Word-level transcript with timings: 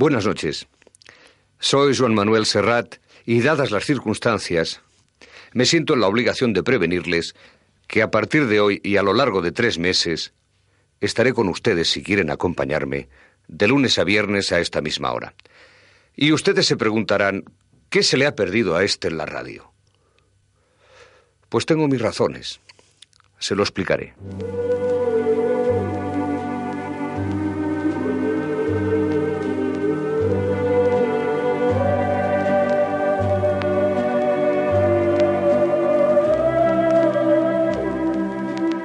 Buenas 0.00 0.24
noches. 0.24 0.66
Soy 1.58 1.94
Juan 1.94 2.14
Manuel 2.14 2.46
Serrat 2.46 2.94
y 3.26 3.42
dadas 3.42 3.70
las 3.70 3.84
circunstancias, 3.84 4.80
me 5.52 5.66
siento 5.66 5.92
en 5.92 6.00
la 6.00 6.06
obligación 6.06 6.54
de 6.54 6.62
prevenirles 6.62 7.34
que 7.86 8.00
a 8.00 8.10
partir 8.10 8.46
de 8.46 8.60
hoy 8.60 8.80
y 8.82 8.96
a 8.96 9.02
lo 9.02 9.12
largo 9.12 9.42
de 9.42 9.52
tres 9.52 9.78
meses 9.78 10.32
estaré 11.02 11.34
con 11.34 11.50
ustedes 11.50 11.90
si 11.90 12.02
quieren 12.02 12.30
acompañarme 12.30 13.10
de 13.46 13.68
lunes 13.68 13.98
a 13.98 14.04
viernes 14.04 14.52
a 14.52 14.60
esta 14.60 14.80
misma 14.80 15.12
hora. 15.12 15.34
Y 16.16 16.32
ustedes 16.32 16.64
se 16.64 16.78
preguntarán, 16.78 17.44
¿qué 17.90 18.02
se 18.02 18.16
le 18.16 18.24
ha 18.24 18.34
perdido 18.34 18.76
a 18.76 18.84
este 18.84 19.08
en 19.08 19.18
la 19.18 19.26
radio? 19.26 19.70
Pues 21.50 21.66
tengo 21.66 21.88
mis 21.88 22.00
razones. 22.00 22.60
Se 23.38 23.54
lo 23.54 23.62
explicaré. 23.62 24.14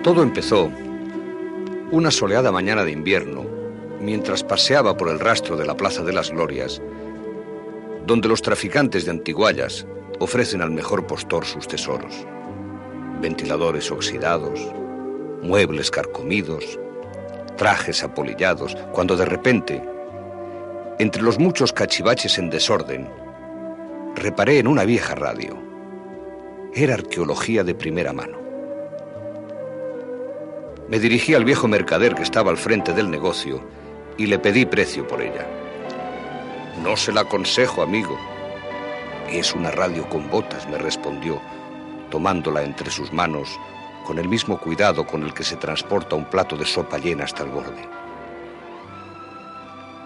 Todo 0.05 0.21
empezó 0.21 0.71
una 1.89 2.11
soleada 2.11 2.51
mañana 2.51 2.83
de 2.83 2.91
invierno, 2.91 3.43
mientras 3.99 4.43
paseaba 4.43 4.95
por 4.95 5.09
el 5.09 5.19
rastro 5.19 5.57
de 5.57 5.65
la 5.65 5.75
Plaza 5.75 6.03
de 6.03 6.13
las 6.13 6.29
Glorias, 6.29 6.79
donde 8.05 8.27
los 8.27 8.43
traficantes 8.43 9.05
de 9.05 9.09
antiguallas 9.09 9.87
ofrecen 10.19 10.61
al 10.61 10.69
mejor 10.69 11.07
postor 11.07 11.43
sus 11.43 11.67
tesoros. 11.67 12.23
Ventiladores 13.19 13.89
oxidados, 13.89 14.59
muebles 15.41 15.89
carcomidos, 15.89 16.79
trajes 17.57 18.03
apolillados, 18.03 18.77
cuando 18.91 19.17
de 19.17 19.25
repente, 19.25 19.81
entre 20.99 21.23
los 21.23 21.39
muchos 21.39 21.73
cachivaches 21.73 22.37
en 22.37 22.51
desorden, 22.51 23.09
reparé 24.15 24.59
en 24.59 24.67
una 24.67 24.85
vieja 24.85 25.15
radio. 25.15 25.57
Era 26.75 26.93
arqueología 26.93 27.63
de 27.63 27.73
primera 27.73 28.13
mano. 28.13 28.44
Me 30.87 30.99
dirigí 30.99 31.33
al 31.33 31.45
viejo 31.45 31.67
mercader 31.67 32.13
que 32.13 32.21
estaba 32.21 32.51
al 32.51 32.57
frente 32.57 32.93
del 32.93 33.09
negocio 33.09 33.61
y 34.17 34.27
le 34.27 34.37
pedí 34.37 34.65
precio 34.65 35.07
por 35.07 35.21
ella. 35.21 35.47
No 36.83 36.95
se 36.95 37.11
la 37.11 37.21
aconsejo, 37.21 37.81
amigo. 37.81 38.17
Es 39.29 39.55
una 39.55 39.71
radio 39.71 40.07
con 40.07 40.29
botas, 40.29 40.69
me 40.69 40.77
respondió, 40.77 41.41
tomándola 42.11 42.61
entre 42.61 42.91
sus 42.91 43.11
manos 43.11 43.49
con 44.05 44.19
el 44.19 44.29
mismo 44.29 44.59
cuidado 44.59 45.05
con 45.07 45.23
el 45.23 45.33
que 45.33 45.43
se 45.43 45.55
transporta 45.55 46.15
un 46.15 46.25
plato 46.25 46.55
de 46.55 46.65
sopa 46.65 46.99
llena 46.99 47.23
hasta 47.23 47.43
el 47.43 47.49
borde. 47.49 47.89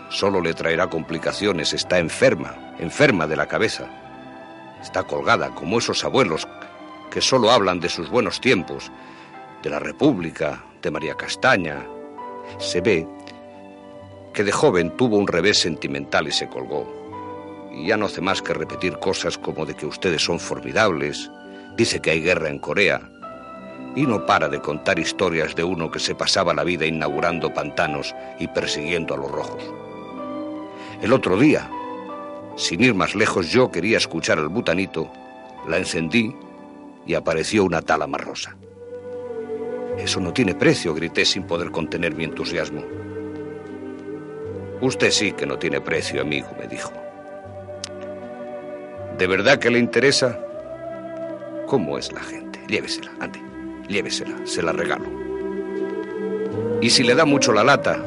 Solo 0.09 0.39
le 0.39 0.53
traerá 0.53 0.88
complicaciones, 0.88 1.73
está 1.73 2.00
enferma, 2.00 2.55
enferma 2.80 3.27
de 3.27 3.35
la 3.35 3.47
cabeza. 3.47 3.88
Está 4.81 5.03
colgada 5.03 5.53
como 5.53 5.80
esos 5.80 6.05
abuelos 6.05 6.47
que 7.11 7.19
solo 7.19 7.52
hablan 7.52 7.81
de 7.81 7.89
sus 7.89 8.09
buenos 8.09 8.39
tiempos, 8.39 8.89
de 9.64 9.70
la 9.70 9.80
República, 9.80 10.64
de 10.82 10.92
María 10.92 11.16
Castaña. 11.16 11.86
Se 12.60 12.82
ve 12.82 13.08
que 14.34 14.44
de 14.44 14.52
joven 14.52 14.96
tuvo 14.96 15.18
un 15.18 15.28
revés 15.28 15.60
sentimental 15.60 16.28
y 16.28 16.32
se 16.32 16.48
colgó. 16.48 16.88
Y 17.74 17.88
ya 17.88 17.98
no 17.98 18.06
hace 18.06 18.22
más 18.22 18.42
que 18.42 18.54
repetir 18.54 18.98
cosas 19.00 19.38
como 19.38 19.66
de 19.66 19.76
que 19.76 19.86
ustedes 19.86 20.24
son 20.24 20.40
formidables, 20.40 21.30
dice 21.76 22.00
que 22.00 22.12
hay 22.12 22.22
guerra 22.22 22.50
en 22.50 22.60
Corea, 22.60 23.02
y 23.96 24.06
no 24.06 24.26
para 24.26 24.48
de 24.50 24.62
contar 24.62 25.00
historias 25.00 25.56
de 25.56 25.64
uno 25.64 25.92
que 25.92 26.00
se 26.00 26.16
pasaba 26.16 26.54
la 26.54 26.64
vida 26.64 26.86
inaugurando 26.86 27.54
pantanos 27.54 28.16
y 28.40 28.48
persiguiendo 28.48 29.14
a 29.14 29.18
los 29.18 29.32
rojos. 29.32 29.64
El 31.02 31.14
otro 31.14 31.38
día, 31.38 31.70
sin 32.56 32.82
ir 32.82 32.94
más 32.94 33.16
lejos, 33.16 33.50
yo 33.50 33.72
quería 33.72 33.98
escuchar 33.98 34.38
al 34.38 34.50
butanito, 34.50 35.12
la 35.68 35.78
encendí 35.78 36.36
y 37.06 37.14
apareció 37.14 37.64
una 37.64 37.82
tala 37.82 38.06
rosa. 38.08 38.56
Eso 40.00 40.22
no 40.22 40.32
tiene 40.32 40.56
precio, 40.56 40.94
grité 40.94 41.26
sin 41.26 41.44
poder 41.44 41.72
contener 41.72 42.16
mi 42.16 42.24
entusiasmo. 42.24 42.84
Usted 44.80 45.12
sí 45.12 45.34
que 45.34 45.46
no 45.46 45.60
tiene 45.60 45.82
precio, 45.82 46.22
amigo, 46.22 46.48
me 46.58 46.68
dijo. 46.68 46.94
¿De 49.18 49.28
verdad 49.28 49.60
que 49.60 49.70
le 49.70 49.78
interesa? 49.78 50.40
¿Cómo 51.68 51.98
es 51.98 52.14
la 52.14 52.22
gente? 52.22 52.62
Llévesela, 52.70 53.12
ande, 53.20 53.42
llévesela, 53.90 54.38
se 54.46 54.64
la 54.64 54.72
regalo. 54.72 55.06
Y 56.80 56.90
si 56.90 57.04
le 57.04 57.14
da 57.14 57.26
mucho 57.26 57.52
la 57.52 57.66
lata, 57.66 58.02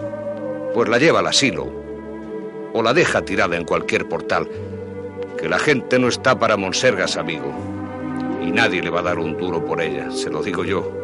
pues 0.73 0.89
la 0.89 0.97
lleva 0.97 1.19
al 1.19 1.27
asilo 1.27 1.71
o 2.73 2.83
la 2.83 2.95
deja 2.95 3.23
tirada 3.23 3.55
en 3.55 3.67
cualquier 3.67 4.09
portal. 4.09 4.49
Que 5.39 5.47
la 5.47 5.59
gente 5.59 5.99
no 5.99 6.09
está 6.09 6.39
para 6.39 6.57
monsergas, 6.57 7.19
amigo. 7.19 7.53
Y 8.43 8.51
nadie 8.51 8.81
le 8.81 8.89
va 8.89 9.01
a 9.01 9.05
dar 9.05 9.19
un 9.19 9.37
duro 9.37 9.63
por 9.63 9.83
ella, 9.83 10.11
se 10.11 10.31
lo 10.31 10.43
digo 10.43 10.65
yo 10.65 11.02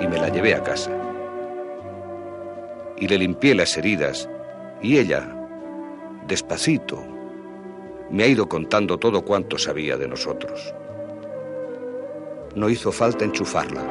y 0.00 0.06
me 0.06 0.18
la 0.18 0.28
llevé 0.28 0.54
a 0.54 0.62
casa. 0.62 0.90
Y 2.96 3.08
le 3.08 3.18
limpié 3.18 3.54
las 3.54 3.76
heridas 3.76 4.28
y 4.80 4.98
ella, 4.98 5.28
despacito, 6.26 7.02
me 8.10 8.24
ha 8.24 8.26
ido 8.26 8.48
contando 8.48 8.98
todo 8.98 9.24
cuanto 9.24 9.58
sabía 9.58 9.96
de 9.96 10.08
nosotros. 10.08 10.74
No 12.54 12.68
hizo 12.68 12.92
falta 12.92 13.24
enchufarla. 13.24 13.82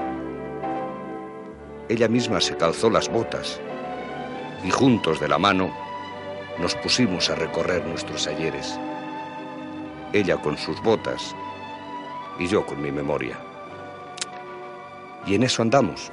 Ella 1.89 2.07
misma 2.07 2.39
se 2.39 2.55
calzó 2.55 2.89
las 2.89 3.09
botas 3.09 3.59
y 4.63 4.69
juntos 4.69 5.19
de 5.19 5.27
la 5.27 5.37
mano 5.37 5.73
nos 6.59 6.75
pusimos 6.75 7.29
a 7.29 7.35
recorrer 7.35 7.85
nuestros 7.85 8.27
ayeres. 8.27 8.79
Ella 10.13 10.37
con 10.37 10.57
sus 10.57 10.81
botas 10.83 11.35
y 12.37 12.47
yo 12.47 12.65
con 12.65 12.81
mi 12.81 12.91
memoria. 12.91 13.50
Y 15.25 15.35
en 15.35 15.43
eso 15.43 15.61
andamos. 15.61 16.11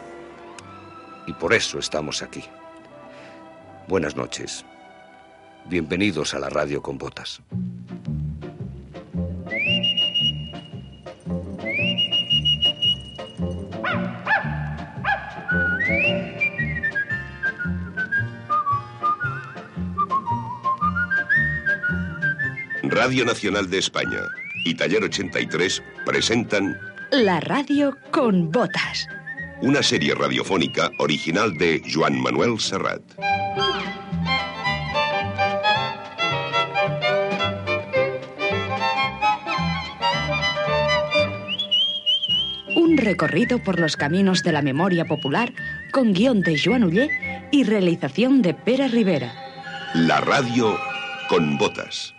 Y 1.26 1.32
por 1.32 1.52
eso 1.54 1.78
estamos 1.78 2.22
aquí. 2.22 2.44
Buenas 3.88 4.16
noches. 4.16 4.64
Bienvenidos 5.66 6.34
a 6.34 6.38
la 6.38 6.48
radio 6.48 6.82
con 6.82 6.98
botas. 6.98 7.42
Radio 22.82 23.24
Nacional 23.24 23.70
de 23.70 23.78
España 23.78 24.20
y 24.64 24.74
Taller 24.74 25.04
83 25.04 25.82
presentan 26.04 26.87
la 27.10 27.40
radio 27.40 27.96
con 28.10 28.50
botas. 28.50 29.08
Una 29.62 29.82
serie 29.82 30.14
radiofónica 30.14 30.90
original 30.98 31.56
de 31.56 31.82
Joan 31.90 32.20
Manuel 32.20 32.60
Serrat. 32.60 33.02
Un 42.76 42.96
recorrido 42.98 43.58
por 43.62 43.80
los 43.80 43.96
caminos 43.96 44.42
de 44.42 44.52
la 44.52 44.62
memoria 44.62 45.04
popular 45.06 45.52
con 45.92 46.12
guion 46.12 46.42
de 46.42 46.60
Joan 46.62 46.84
Ullé 46.84 47.48
y 47.50 47.64
realización 47.64 48.42
de 48.42 48.54
Pera 48.54 48.86
Rivera. 48.86 49.32
La 49.94 50.20
radio 50.20 50.78
con 51.28 51.56
botas. 51.56 52.14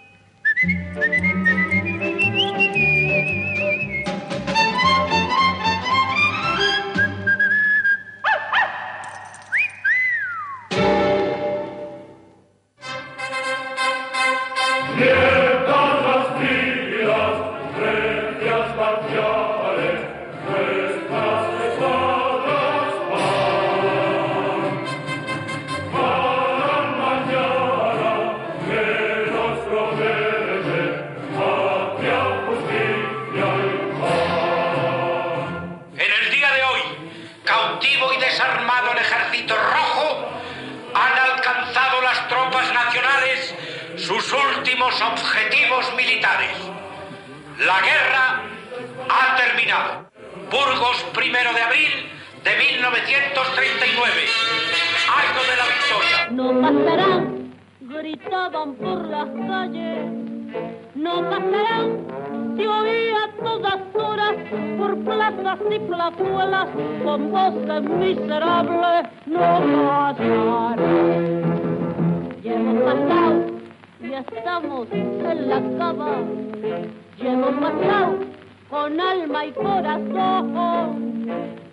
Con 78.89 79.00
alma 79.00 79.45
y 79.45 79.51
corazón. 79.51 81.27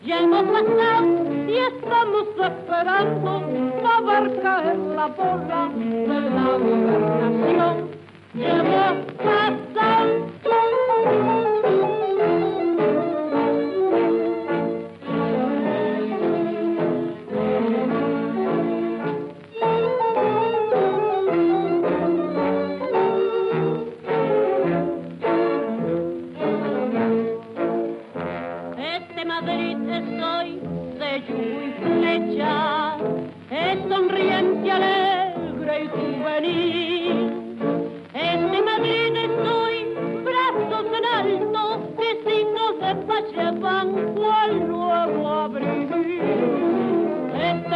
Ya 0.04 0.20
hemos 0.20 0.44
pasado 0.44 1.06
y 1.48 1.56
estamos 1.56 2.26
esperando 2.38 3.42
a 3.84 4.00
ver 4.02 4.42
caer 4.42 4.78
la 4.78 5.06
bola 5.06 5.70
de 5.74 6.20
la 6.30 6.58
gobernación. 6.58 7.90
Ya 8.34 8.48
hemos 8.48 9.04
pasado. 9.14 10.26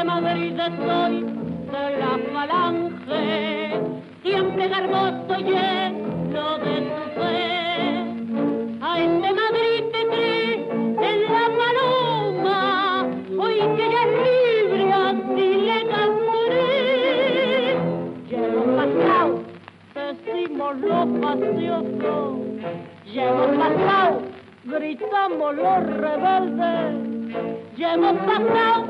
Este 0.00 0.12
Madrid 0.12 0.58
es 0.58 0.78
hoy 0.80 1.16
de 1.70 1.98
la 1.98 2.12
falange, 2.32 3.22
siempre 4.22 4.68
garboso 4.68 5.36
lleno 5.40 6.58
de 6.58 6.74
su 6.88 7.02
fe. 7.20 7.36
A 8.80 8.98
este 8.98 9.30
Madrid 9.34 9.82
que 9.92 10.02
cree 10.08 10.54
en 10.72 11.18
la 11.30 11.44
paloma, 11.60 12.58
hoy 13.38 13.58
que 13.76 13.86
ya 13.90 14.02
es 14.06 14.12
libre, 14.24 14.84
así 14.90 15.48
le 15.68 15.78
cantaré. 15.90 17.72
Hemos 18.30 18.68
pasado, 18.80 19.32
decimos 19.94 20.72
los 20.78 21.08
paciosos, 21.20 22.38
ya 23.12 23.28
hemos 23.28 23.50
pasado, 23.58 24.22
gritamos 24.64 25.54
los 25.56 25.78
rebeldes. 25.84 27.09
Hemos 27.82 28.16
pasado 28.18 28.84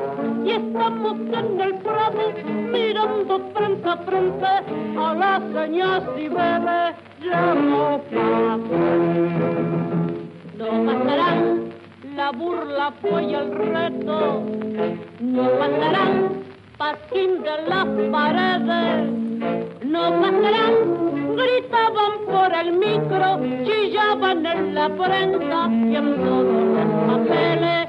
y 0.45 0.51
estamos 0.51 1.17
en 1.17 1.61
el 1.61 1.75
prado 1.77 2.33
mirando 2.73 3.41
frente 3.55 3.89
a 3.89 3.97
frente 3.99 4.47
a 4.47 5.41
y 6.19 6.29
bebés. 6.29 6.97
Ya 7.23 7.53
hemos 7.53 8.01
pasado. 8.03 8.65
No 10.59 10.85
pasarán 10.87 11.71
la 12.17 12.31
burla 12.33 12.93
fue 13.01 13.33
el 13.33 13.51
reto, 13.53 14.43
no 15.21 15.51
pasarán 15.59 16.43
pasquín 16.77 17.43
de 17.43 17.63
las 17.69 17.87
paredes, 18.11 19.11
no 19.85 20.03
pasarán, 20.21 20.75
gritaban 21.37 22.13
por 22.27 22.53
el 22.53 22.73
micro, 22.73 23.41
chillaban 23.65 24.45
en 24.45 24.75
la 24.75 24.89
prensa 24.89 25.69
y 25.71 25.97
en 25.97 26.17
todos 26.25 26.63
los 26.77 26.91
papeles, 27.09 27.80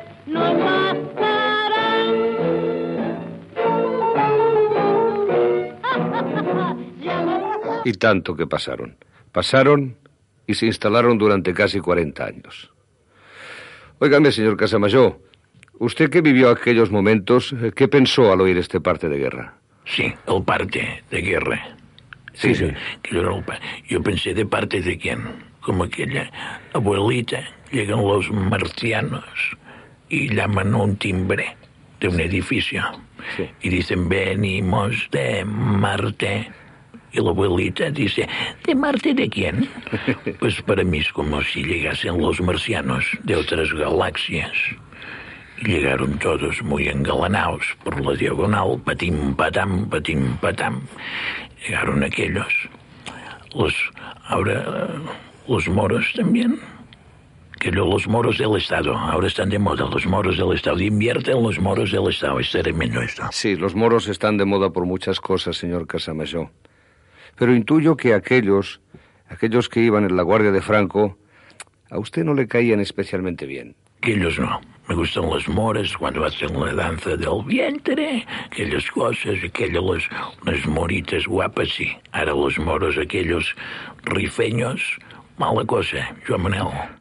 Y 7.85 7.93
tanto 7.93 8.35
que 8.35 8.47
pasaron. 8.47 8.97
Pasaron 9.31 9.97
y 10.47 10.53
se 10.53 10.65
instalaron 10.65 11.17
durante 11.17 11.53
casi 11.53 11.79
40 11.79 12.25
años. 12.25 12.71
Óigame, 13.99 14.31
señor 14.31 14.57
Casamayor, 14.57 15.19
usted 15.79 16.09
que 16.09 16.21
vivió 16.21 16.49
aquellos 16.49 16.91
momentos, 16.91 17.55
¿qué 17.75 17.87
pensó 17.87 18.31
al 18.31 18.41
oír 18.41 18.57
este 18.57 18.81
parte 18.81 19.07
de 19.07 19.17
guerra? 19.17 19.53
Sí, 19.85 20.13
el 20.27 20.43
parte 20.43 21.03
de 21.09 21.21
guerra. 21.21 21.75
Sí, 22.33 22.55
sí. 22.55 22.67
Que 23.01 23.21
yo, 23.87 24.03
pensé 24.03 24.33
de 24.33 24.45
parte 24.45 24.81
de 24.81 24.97
quién. 24.97 25.51
Como 25.61 25.83
aquella 25.83 26.31
abuelita, 26.73 27.43
llegan 27.71 28.01
los 28.01 28.31
marcianos 28.31 29.23
y 30.09 30.33
llaman 30.33 30.73
un 30.73 30.95
timbre 30.95 31.55
de 31.99 32.07
un 32.07 32.19
edificio. 32.19 32.83
Sí. 33.37 33.47
Y 33.61 33.69
dicen, 33.69 34.09
venimos 34.09 35.07
de 35.11 35.45
Marte. 35.45 36.51
Y 37.13 37.19
la 37.21 37.29
abuelita 37.29 37.89
dice, 37.91 38.27
¿de 38.65 38.75
Marte 38.75 39.13
de 39.13 39.29
quién? 39.29 39.67
Pues 40.39 40.61
para 40.61 40.83
mí 40.83 40.99
es 40.99 41.11
como 41.11 41.41
si 41.43 41.63
llegasen 41.63 42.21
los 42.21 42.39
marcianos 42.41 43.05
de 43.23 43.35
otras 43.35 43.71
galaxias. 43.73 44.51
Llegaron 45.63 46.17
todos 46.17 46.61
muy 46.63 46.87
engalanados 46.87 47.61
por 47.83 48.03
la 48.03 48.13
diagonal, 48.17 48.81
patim 48.83 49.35
patam, 49.35 49.87
patim 49.89 50.37
patam. 50.37 50.81
Llegaron 51.67 52.03
aquellos. 52.03 52.47
Los, 53.53 53.75
ahora, 54.27 54.87
los 55.47 55.67
moros 55.67 56.11
también. 56.15 56.59
Que 57.59 57.71
lo- 57.71 57.85
los 57.85 58.07
moros 58.07 58.39
del 58.39 58.55
Estado, 58.55 58.97
ahora 58.97 59.27
están 59.27 59.49
de 59.49 59.59
moda, 59.59 59.85
los 59.87 60.07
moros 60.07 60.35
del 60.37 60.51
Estado. 60.53 60.79
Invierten 60.79 61.43
los 61.43 61.59
moros 61.59 61.91
del 61.91 62.07
Estado, 62.07 62.39
es 62.39 62.49
tremendo 62.49 62.99
esto. 63.03 63.21
Sí, 63.31 63.55
los 63.55 63.75
moros 63.75 64.07
están 64.07 64.37
de 64.37 64.45
moda 64.45 64.71
por 64.71 64.85
muchas 64.87 65.19
cosas, 65.19 65.57
señor 65.57 65.85
Casamayor. 65.85 66.49
Pero 67.35 67.55
intuyo 67.55 67.97
que 67.97 68.13
aquellos, 68.13 68.81
aquellos 69.29 69.69
que 69.69 69.81
iban 69.81 70.05
en 70.05 70.15
la 70.15 70.23
guardia 70.23 70.51
de 70.51 70.61
Franco, 70.61 71.17
a 71.89 71.99
usted 71.99 72.23
no 72.23 72.33
le 72.33 72.47
caían 72.47 72.79
especialmente 72.79 73.45
bien. 73.45 73.75
Aquellos 73.97 74.39
no. 74.39 74.61
Me 74.87 74.95
gustan 74.95 75.29
los 75.29 75.47
moros 75.47 75.95
cuando 75.97 76.25
hacen 76.25 76.59
la 76.59 76.73
danza 76.73 77.15
del 77.15 77.43
vientre, 77.45 78.25
aquellas 78.47 78.89
cosas, 78.91 79.37
aquellos, 79.43 80.09
unas 80.41 80.65
moritas 80.65 81.25
guapas, 81.27 81.69
sí. 81.69 81.91
Ahora 82.11 82.33
los 82.33 82.57
moros, 82.59 82.97
aquellos 82.97 83.55
rifeños, 84.03 84.99
mala 85.37 85.63
cosa, 85.65 86.15
Joan 86.27 86.41
Manel. 86.41 87.00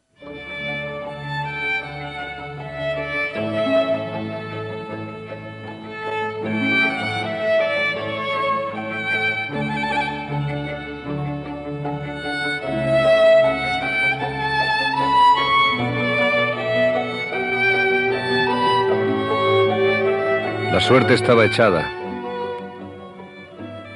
La 20.70 20.78
suerte 20.78 21.14
estaba 21.14 21.44
echada. 21.44 21.90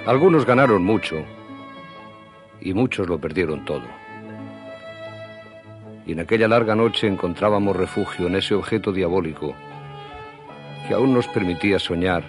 Algunos 0.07 0.45
ganaron 0.45 0.85
mucho 0.85 1.25
y 2.61 2.75
muchos 2.75 3.09
lo 3.09 3.16
perdieron 3.21 3.64
todo. 3.64 3.85
Y 6.04 6.12
en 6.12 6.19
aquella 6.19 6.49
larga 6.49 6.75
noche 6.75 7.07
encontrábamos 7.07 7.76
refugio 7.76 8.26
en 8.26 8.35
ese 8.35 8.57
objeto 8.57 8.90
diabólico 8.90 9.54
que 10.88 10.95
aún 10.95 11.14
nos 11.14 11.28
permitía 11.28 11.78
soñar 11.78 12.25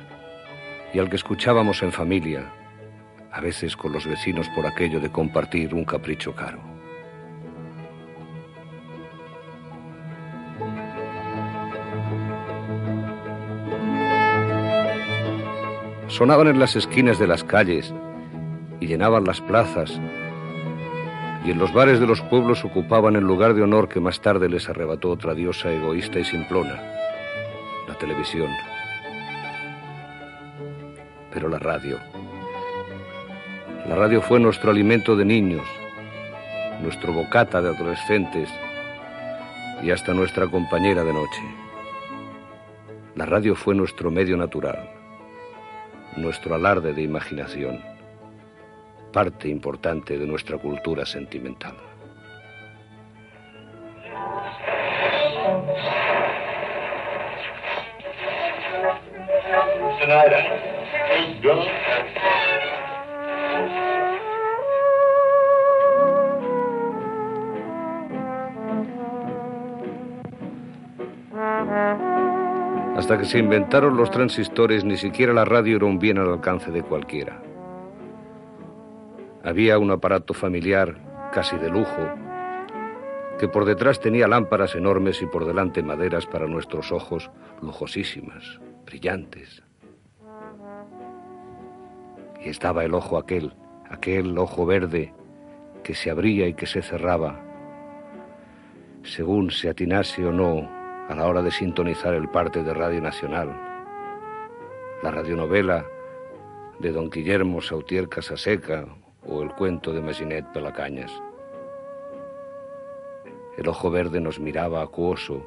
y 0.93 0.99
al 0.99 1.09
que 1.09 1.15
escuchábamos 1.15 1.81
en 1.81 1.91
familia, 1.91 2.45
a 3.31 3.41
veces 3.41 3.75
con 3.75 3.93
los 3.93 4.05
vecinos 4.05 4.47
por 4.49 4.67
aquello 4.67 4.99
de 4.99 5.11
compartir 5.11 5.73
un 5.73 5.85
capricho 5.85 6.35
caro. 6.35 6.74
Sonaban 16.15 16.47
en 16.47 16.59
las 16.59 16.77
esquinas 16.77 17.19
de 17.19 17.27
las 17.27 17.43
calles 17.43 17.93
y 18.79 18.87
llenaban 18.87 19.25
las 19.25 19.41
plazas. 19.41 19.99
Y 21.43 21.51
en 21.51 21.59
los 21.59 21.73
bares 21.73 21.99
de 21.99 22.07
los 22.07 22.21
pueblos 22.21 22.63
ocupaban 22.63 23.17
el 23.17 23.25
lugar 23.25 23.53
de 23.53 23.63
honor 23.63 23.89
que 23.89 23.99
más 23.99 24.21
tarde 24.21 24.47
les 24.47 24.69
arrebató 24.69 25.09
otra 25.09 25.33
diosa 25.33 25.73
egoísta 25.73 26.17
y 26.17 26.23
simplona, 26.23 26.81
la 27.85 27.95
televisión. 27.95 28.49
Pero 31.33 31.49
la 31.49 31.59
radio. 31.59 31.99
La 33.85 33.95
radio 33.95 34.21
fue 34.21 34.39
nuestro 34.39 34.71
alimento 34.71 35.17
de 35.17 35.25
niños, 35.25 35.67
nuestro 36.81 37.11
bocata 37.11 37.61
de 37.61 37.75
adolescentes 37.75 38.49
y 39.83 39.91
hasta 39.91 40.13
nuestra 40.13 40.47
compañera 40.47 41.03
de 41.03 41.11
noche. 41.11 41.41
La 43.15 43.25
radio 43.25 43.53
fue 43.53 43.75
nuestro 43.75 44.09
medio 44.11 44.37
natural 44.37 44.94
nuestro 46.17 46.55
alarde 46.55 46.93
de 46.93 47.01
imaginación, 47.01 47.81
parte 49.11 49.47
importante 49.49 50.17
de 50.17 50.25
nuestra 50.25 50.57
cultura 50.57 51.05
sentimental. 51.05 51.75
Hasta 72.95 73.17
que 73.17 73.25
se 73.25 73.39
inventaron 73.39 73.97
los 73.97 74.09
transistores, 74.09 74.85
ni 74.85 74.95
siquiera 74.95 75.33
la 75.33 75.43
radio 75.43 75.75
era 75.75 75.85
un 75.85 75.99
bien 75.99 76.17
al 76.17 76.31
alcance 76.31 76.71
de 76.71 76.81
cualquiera. 76.81 77.41
Había 79.43 79.77
un 79.77 79.91
aparato 79.91 80.33
familiar, 80.33 80.95
casi 81.33 81.57
de 81.57 81.69
lujo, 81.69 82.09
que 83.37 83.49
por 83.49 83.65
detrás 83.65 83.99
tenía 83.99 84.29
lámparas 84.29 84.75
enormes 84.75 85.21
y 85.21 85.25
por 85.25 85.45
delante 85.45 85.83
maderas 85.83 86.25
para 86.25 86.47
nuestros 86.47 86.93
ojos 86.93 87.29
lujosísimas, 87.61 88.61
brillantes. 88.85 89.61
Y 92.41 92.47
estaba 92.47 92.85
el 92.85 92.93
ojo 92.93 93.17
aquel, 93.17 93.53
aquel 93.89 94.37
ojo 94.37 94.65
verde 94.65 95.13
que 95.83 95.95
se 95.95 96.09
abría 96.09 96.47
y 96.47 96.53
que 96.53 96.65
se 96.65 96.81
cerraba, 96.81 97.41
según 99.03 99.51
se 99.51 99.69
atinase 99.69 100.25
o 100.25 100.31
no 100.31 100.84
a 101.07 101.13
la 101.13 101.27
hora 101.27 101.43
de 101.43 101.51
sintonizar 101.51 102.13
el 102.15 102.27
parte 102.29 102.63
de 102.63 102.73
Radio 102.73 102.99
Nacional. 102.99 103.55
La 105.03 105.11
radionovela 105.11 105.85
de 106.79 106.91
don 106.91 107.09
Guillermo 107.11 107.61
Sautier 107.61 108.09
Casaseca 108.09 108.85
o 109.27 109.43
el 109.43 109.51
cuento 109.51 109.93
de 109.93 110.01
Maginette 110.01 110.51
Pelacañas. 110.51 111.11
El 113.57 113.67
ojo 113.67 113.91
verde 113.91 114.19
nos 114.19 114.39
miraba 114.39 114.81
acuoso 114.81 115.45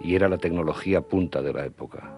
y 0.00 0.16
era 0.16 0.28
la 0.28 0.38
tecnología 0.38 1.02
punta 1.02 1.40
de 1.40 1.52
la 1.52 1.64
época. 1.64 2.12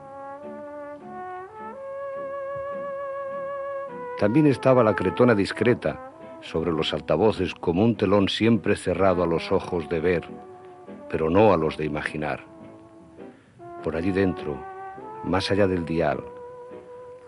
También 4.18 4.46
estaba 4.46 4.82
la 4.82 4.94
cretona 4.94 5.34
discreta 5.34 6.10
sobre 6.40 6.72
los 6.72 6.94
altavoces 6.94 7.54
como 7.54 7.84
un 7.84 7.96
telón 7.96 8.28
siempre 8.28 8.76
cerrado 8.76 9.22
a 9.22 9.26
los 9.26 9.52
ojos 9.52 9.88
de 9.90 10.00
ver 10.00 10.49
pero 11.10 11.28
no 11.28 11.52
a 11.52 11.56
los 11.56 11.76
de 11.76 11.84
imaginar. 11.84 12.44
Por 13.82 13.96
allí 13.96 14.12
dentro, 14.12 14.56
más 15.24 15.50
allá 15.50 15.66
del 15.66 15.84
dial, 15.84 16.22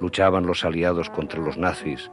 luchaban 0.00 0.46
los 0.46 0.64
aliados 0.64 1.10
contra 1.10 1.40
los 1.40 1.58
nazis, 1.58 2.10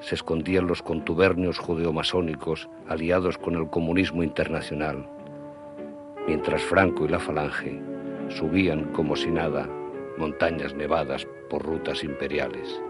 se 0.00 0.14
escondían 0.14 0.66
los 0.66 0.82
contubernios 0.82 1.58
judeomasónicos 1.58 2.68
aliados 2.88 3.38
con 3.38 3.54
el 3.54 3.70
comunismo 3.70 4.22
internacional, 4.22 5.08
mientras 6.26 6.62
Franco 6.62 7.04
y 7.04 7.08
la 7.08 7.18
Falange 7.18 7.80
subían 8.28 8.92
como 8.92 9.16
si 9.16 9.30
nada 9.30 9.68
montañas 10.18 10.74
nevadas 10.74 11.26
por 11.48 11.62
rutas 11.62 12.02
imperiales. 12.04 12.80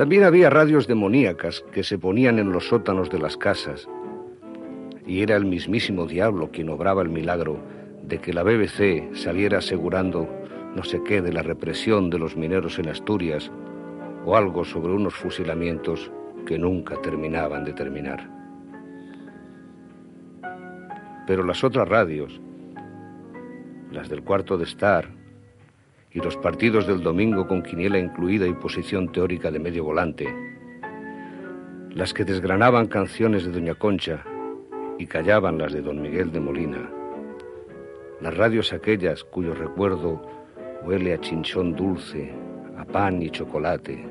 También 0.00 0.24
había 0.24 0.48
radios 0.48 0.86
demoníacas 0.86 1.62
que 1.72 1.82
se 1.82 1.98
ponían 1.98 2.38
en 2.38 2.52
los 2.52 2.68
sótanos 2.68 3.10
de 3.10 3.18
las 3.18 3.36
casas, 3.36 3.86
y 5.06 5.20
era 5.20 5.36
el 5.36 5.44
mismísimo 5.44 6.06
diablo 6.06 6.50
quien 6.50 6.70
obraba 6.70 7.02
el 7.02 7.10
milagro 7.10 7.58
de 8.04 8.18
que 8.18 8.32
la 8.32 8.42
BBC 8.42 9.14
saliera 9.14 9.58
asegurando 9.58 10.26
no 10.74 10.84
sé 10.84 11.02
qué 11.04 11.20
de 11.20 11.34
la 11.34 11.42
represión 11.42 12.08
de 12.08 12.18
los 12.18 12.34
mineros 12.34 12.78
en 12.78 12.88
Asturias 12.88 13.52
o 14.24 14.38
algo 14.38 14.64
sobre 14.64 14.94
unos 14.94 15.12
fusilamientos 15.12 16.10
que 16.46 16.58
nunca 16.58 16.96
terminaban 17.02 17.66
de 17.66 17.74
terminar. 17.74 18.26
Pero 21.26 21.44
las 21.44 21.62
otras 21.62 21.86
radios, 21.86 22.40
las 23.92 24.08
del 24.08 24.22
cuarto 24.22 24.56
de 24.56 24.64
estar, 24.64 25.19
y 26.12 26.20
los 26.20 26.36
partidos 26.36 26.86
del 26.86 27.02
domingo 27.02 27.46
con 27.46 27.62
quiniela 27.62 27.98
incluida 27.98 28.46
y 28.46 28.54
posición 28.54 29.12
teórica 29.12 29.50
de 29.50 29.58
medio 29.58 29.84
volante, 29.84 30.26
las 31.90 32.12
que 32.12 32.24
desgranaban 32.24 32.86
canciones 32.86 33.44
de 33.44 33.52
Doña 33.52 33.74
Concha 33.74 34.24
y 34.98 35.06
callaban 35.06 35.58
las 35.58 35.72
de 35.72 35.82
Don 35.82 36.02
Miguel 36.02 36.32
de 36.32 36.40
Molina, 36.40 36.90
las 38.20 38.36
radios 38.36 38.72
aquellas 38.72 39.24
cuyo 39.24 39.54
recuerdo 39.54 40.20
huele 40.84 41.14
a 41.14 41.20
chinchón 41.20 41.74
dulce, 41.74 42.32
a 42.76 42.84
pan 42.84 43.22
y 43.22 43.30
chocolate, 43.30 44.04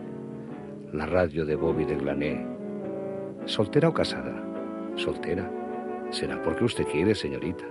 la 0.94 1.06
radio 1.06 1.46
de 1.46 1.56
Bobby 1.56 1.86
de 1.86 1.96
Glané. 1.96 2.46
¿Soltera 3.46 3.90
o 3.90 3.94
casada? 3.94 4.44
Soltera. 4.96 5.50
Será 6.12 6.42
porque 6.42 6.64
usted 6.64 6.86
quiere, 6.86 7.14
señorita 7.14 7.66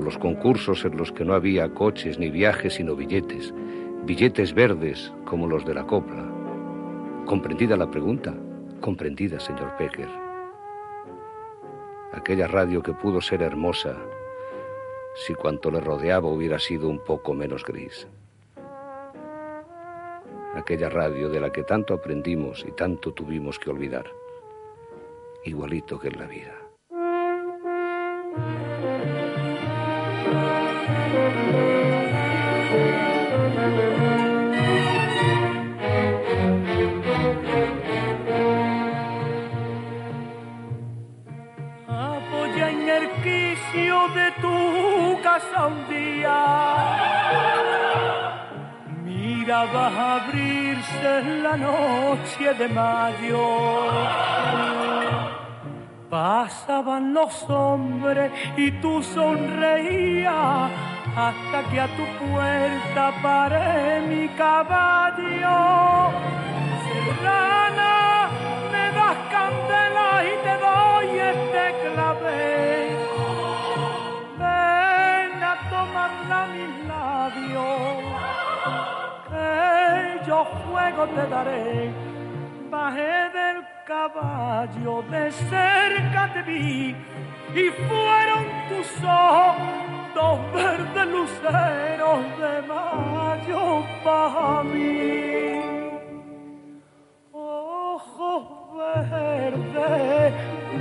los 0.00 0.18
concursos 0.18 0.84
en 0.84 0.96
los 0.96 1.12
que 1.12 1.24
no 1.24 1.34
había 1.34 1.72
coches 1.74 2.18
ni 2.18 2.30
viajes 2.30 2.74
sino 2.74 2.96
billetes, 2.96 3.54
billetes 4.04 4.54
verdes 4.54 5.12
como 5.24 5.46
los 5.46 5.64
de 5.64 5.74
la 5.74 5.86
copla. 5.86 6.24
¿Comprendida 7.26 7.76
la 7.76 7.90
pregunta? 7.90 8.34
Comprendida, 8.80 9.38
señor 9.38 9.76
Pecker. 9.76 10.08
Aquella 12.12 12.48
radio 12.48 12.82
que 12.82 12.92
pudo 12.92 13.20
ser 13.20 13.42
hermosa 13.42 13.96
si 15.14 15.34
cuanto 15.34 15.70
le 15.70 15.80
rodeaba 15.80 16.28
hubiera 16.28 16.58
sido 16.58 16.88
un 16.88 16.98
poco 16.98 17.34
menos 17.34 17.64
gris. 17.64 18.06
Aquella 20.54 20.88
radio 20.88 21.28
de 21.28 21.40
la 21.40 21.52
que 21.52 21.62
tanto 21.62 21.94
aprendimos 21.94 22.64
y 22.66 22.72
tanto 22.72 23.12
tuvimos 23.12 23.58
que 23.58 23.70
olvidar, 23.70 24.06
igualito 25.44 25.98
que 25.98 26.08
en 26.08 26.18
la 26.18 26.26
vida. 26.26 26.54
Un 45.66 45.88
día. 45.88 46.38
Mira, 49.04 49.60
a 49.62 50.16
abrirse 50.16 51.22
la 51.42 51.56
noche 51.56 52.54
de 52.58 52.68
mayo. 52.68 53.46
Pasaban 56.10 57.14
los 57.14 57.48
hombres 57.48 58.32
y 58.56 58.70
tú 58.82 59.02
sonreías 59.02 60.70
hasta 61.16 61.62
que 61.70 61.80
a 61.80 61.88
tu 61.96 62.04
puerta 62.24 63.12
paré 63.22 64.00
mi 64.08 64.28
caballo. 64.30 66.10
Serrana, 66.84 67.99
yo 80.30 80.44
fuego 80.64 81.02
te 81.16 81.24
daré. 81.34 81.90
Bajé 82.70 83.16
del 83.38 83.58
caballo, 83.84 85.02
de 85.10 85.32
cerca 85.32 86.22
te 86.34 86.42
vi, 86.42 86.94
y 87.62 87.64
fueron 87.88 88.42
tus 88.70 88.88
ojos 89.02 89.56
dos 90.14 90.38
verdes 90.54 91.06
luceros 91.16 92.20
de 92.42 92.54
mayo 92.72 93.62
para 94.04 94.62
mí. 94.72 95.60
Ojos 97.32 98.42
verdes, 98.78 100.32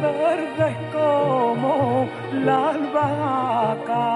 verdes 0.03 0.75
como 0.94 2.08
la 2.46 2.70
albahaca 2.70 4.10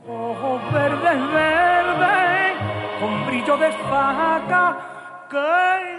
Ojos 0.08 0.60
verdes, 0.72 1.32
verde, 1.32 2.54
con 3.00 3.26
brillo 3.26 3.56
de 3.56 3.72
faca 3.88 4.76
que 5.30 5.94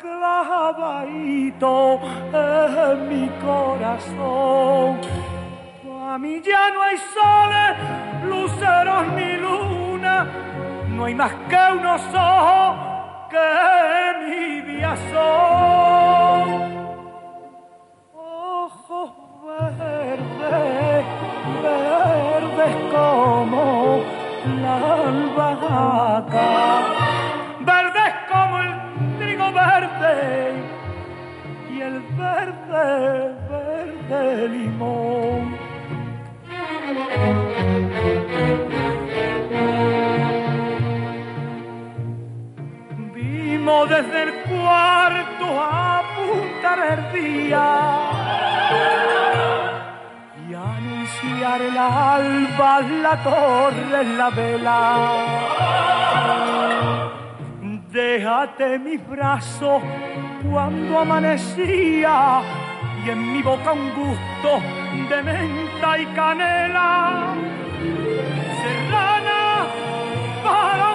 clavadito 0.00 2.00
en 2.32 3.08
mi 3.08 3.28
corazón. 3.40 5.00
A 6.10 6.18
mí 6.18 6.40
ya 6.40 6.70
no 6.70 6.82
hay 6.82 6.96
soles, 7.14 7.76
luceros 8.24 9.06
ni 9.14 9.36
luna, 9.36 10.26
no 10.88 11.04
hay 11.04 11.14
más 11.14 11.32
que 11.48 11.72
unos 11.78 12.02
ojos 12.14 12.76
que 13.30 13.46
mi 14.26 14.60
vida 14.62 14.96
son. 15.12 16.77
Verdes 22.68 22.90
como 22.90 24.02
la 24.62 24.76
albahaca, 25.08 26.48
verdes 27.60 28.14
como 28.30 28.58
el 28.58 29.18
trigo 29.18 29.52
verde 29.52 30.52
y 31.70 31.80
el 31.80 32.00
verde, 32.16 33.34
verde 33.50 34.48
limón. 34.48 35.56
Vimos 43.14 43.88
desde 43.88 44.22
el 44.22 44.32
cuarto 44.44 45.60
a 45.60 45.98
apuntar 45.98 46.78
el 46.92 47.22
día 47.22 48.08
el 51.22 51.76
alba, 51.76 52.80
la 52.80 53.22
torre, 53.22 54.04
la 54.16 54.30
vela. 54.30 54.78
Déjate 57.90 58.78
mis 58.78 59.00
brazos 59.08 59.82
cuando 60.48 61.00
amanecía 61.00 62.40
y 63.04 63.10
en 63.10 63.32
mi 63.32 63.42
boca 63.42 63.72
un 63.72 63.90
gusto 63.94 64.60
de 65.08 65.22
menta 65.22 65.98
y 65.98 66.06
canela. 66.06 67.34
Serrana, 68.60 69.66
para 70.44 70.87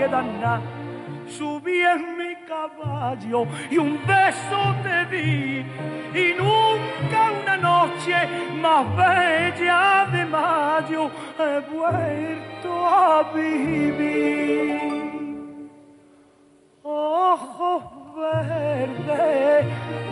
tienes 0.00 0.06
que 0.06 0.08
dar 0.08 0.24
nada. 0.24 0.60
Subí 1.28 1.80
en 1.80 2.18
mi 2.18 2.34
caballo 2.46 3.46
y 3.70 3.78
un 3.78 3.98
beso 4.04 4.74
te 4.82 5.04
di 5.16 5.64
y 6.12 6.34
nunca 6.36 7.30
una 7.42 7.56
noche 7.56 8.16
más 8.60 8.84
bella 8.96 10.08
de 10.12 10.24
mayo 10.24 11.10
he 11.38 11.60
vuelto 11.72 12.86
a 12.86 13.32
vivir. 13.32 14.80
Ojos 16.82 17.84
verdes, 18.16 19.66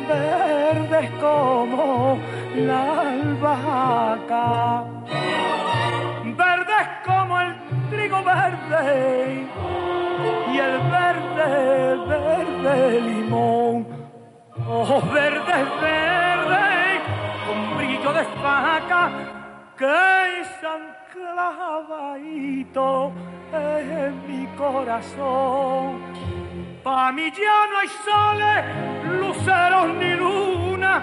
verdes 0.08 1.10
como 1.20 2.18
la 2.54 3.00
albahaca, 3.00 4.84
trigo 7.90 8.22
verde 8.22 9.46
y 10.52 10.58
el 10.58 10.78
verde, 10.90 11.96
verde 12.06 13.00
limón. 13.00 13.86
Ojos 14.68 15.10
verdes, 15.12 15.66
verdes, 15.80 17.00
con 17.46 17.78
brillo 17.78 18.12
de 18.12 18.24
faca, 18.42 19.10
que 19.76 20.44
se 20.60 20.68
clavadito 21.12 23.12
en 23.52 24.12
mi 24.26 24.46
corazón. 24.56 26.00
Pa' 26.82 27.12
mí 27.12 27.30
ya 27.30 27.66
no 27.70 27.78
hay 27.78 27.90
soles, 28.06 28.64
luceros 29.20 29.88
ni 29.94 30.14
luna, 30.14 31.02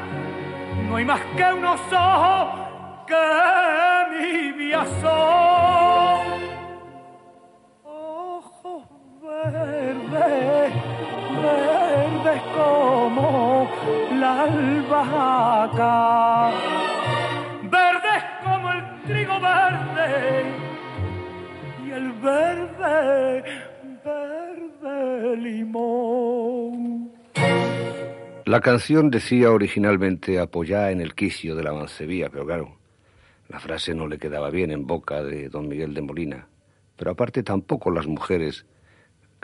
no 0.88 0.96
hay 0.96 1.06
más 1.06 1.22
que 1.36 1.54
unos 1.54 1.82
ojos 1.92 2.48
que 3.08 3.16
mi 4.12 4.72
son. 5.02 6.55
Verdes, 9.46 10.74
verdes 11.40 12.42
como 12.56 13.70
la 14.20 14.44
albahaca, 14.44 15.92
verdes 17.62 18.24
como 18.44 18.72
el 18.72 19.02
trigo 19.04 19.40
verde 19.40 20.46
y 21.86 21.92
el 21.92 22.12
verde, 22.14 23.44
verde 24.04 25.38
limón. 25.38 27.12
La 28.46 28.62
canción 28.62 29.12
decía 29.12 29.52
originalmente 29.52 30.40
apoyá 30.40 30.90
en 30.90 31.02
el 31.02 31.14
quicio 31.14 31.56
de 31.56 31.64
la 31.64 31.72
mancebía, 31.72 32.30
pero 32.30 32.48
claro, 32.48 32.78
la 33.50 33.60
frase 33.60 33.94
no 33.94 34.08
le 34.08 34.18
quedaba 34.18 34.50
bien 34.50 34.72
en 34.72 34.88
boca 34.88 35.22
de 35.22 35.50
don 35.50 35.68
Miguel 35.68 35.94
de 35.94 36.02
Molina. 36.02 36.48
Pero 36.96 37.12
aparte 37.12 37.44
tampoco 37.44 37.92
las 37.92 38.08
mujeres 38.08 38.66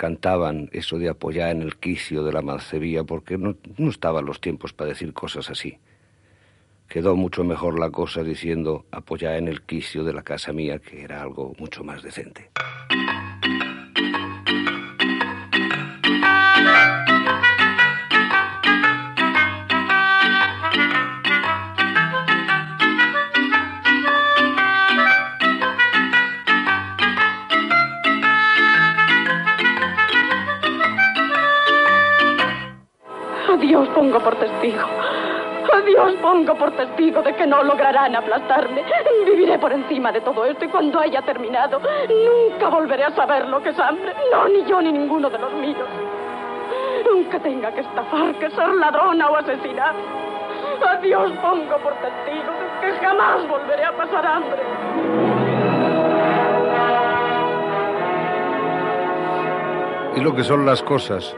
cantaban 0.01 0.67
eso 0.73 0.97
de 0.97 1.09
apoyar 1.09 1.51
en 1.51 1.61
el 1.61 1.75
quicio 1.75 2.23
de 2.23 2.33
la 2.33 2.41
mancebía 2.41 3.03
porque 3.03 3.37
no, 3.37 3.55
no 3.77 3.91
estaban 3.91 4.25
los 4.25 4.41
tiempos 4.41 4.73
para 4.73 4.89
decir 4.89 5.13
cosas 5.13 5.51
así. 5.51 5.77
Quedó 6.87 7.15
mucho 7.15 7.43
mejor 7.43 7.79
la 7.79 7.91
cosa 7.91 8.23
diciendo 8.23 8.87
apoyar 8.89 9.35
en 9.35 9.47
el 9.47 9.61
quicio 9.61 10.03
de 10.03 10.13
la 10.13 10.23
casa 10.23 10.53
mía, 10.53 10.79
que 10.79 11.03
era 11.03 11.21
algo 11.21 11.53
mucho 11.59 11.83
más 11.83 12.01
decente. 12.01 12.49
Pongo 34.11 34.25
por 34.25 34.35
testigo. 34.35 34.87
A 35.71 35.81
Dios 35.83 36.13
pongo 36.21 36.53
por 36.55 36.71
testigo 36.71 37.21
de 37.21 37.33
que 37.33 37.47
no 37.47 37.63
lograrán 37.63 38.13
aplastarme. 38.13 38.83
Viviré 39.25 39.57
por 39.57 39.71
encima 39.71 40.11
de 40.11 40.19
todo 40.19 40.45
esto 40.45 40.65
y 40.65 40.67
cuando 40.67 40.99
haya 40.99 41.21
terminado, 41.21 41.79
nunca 41.79 42.67
volveré 42.67 43.05
a 43.05 43.11
saber 43.11 43.47
lo 43.47 43.63
que 43.63 43.69
es 43.69 43.79
hambre. 43.79 44.13
No, 44.31 44.49
ni 44.49 44.65
yo 44.65 44.81
ni 44.81 44.91
ninguno 44.91 45.29
de 45.29 45.37
los 45.37 45.53
míos. 45.53 45.87
Nunca 47.09 47.39
tenga 47.39 47.71
que 47.71 47.81
estafar, 47.81 48.35
que 48.35 48.49
ser 48.49 48.67
ladrona 48.67 49.29
o 49.29 49.37
asesinar. 49.37 49.95
A 50.85 50.97
Dios 50.97 51.31
pongo 51.41 51.77
por 51.77 51.93
testigo 51.93 52.51
de 52.81 52.91
que 52.91 53.05
jamás 53.05 53.47
volveré 53.47 53.85
a 53.85 53.95
pasar 53.95 54.25
hambre. 54.25 54.61
Y 60.17 60.19
lo 60.19 60.35
que 60.35 60.43
son 60.43 60.65
las 60.65 60.83
cosas. 60.83 61.33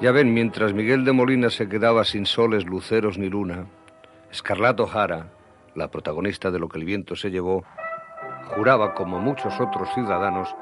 Ya 0.00 0.12
ven, 0.12 0.34
mientras 0.34 0.74
Miguel 0.74 1.04
de 1.06 1.12
Molina 1.12 1.48
se 1.48 1.68
quedaba 1.68 2.04
sin 2.04 2.26
soles, 2.26 2.66
luceros 2.66 3.16
ni 3.16 3.30
luna, 3.30 3.66
Escarlato 4.30 4.86
Jara, 4.86 5.28
la 5.74 5.90
protagonista 5.90 6.50
de 6.50 6.58
lo 6.58 6.68
que 6.68 6.78
el 6.78 6.84
viento 6.84 7.16
se 7.16 7.30
llevó, 7.30 7.64
juraba, 8.54 8.92
como 8.92 9.18
muchos 9.18 9.58
otros 9.58 9.88
ciudadanos, 9.94 10.54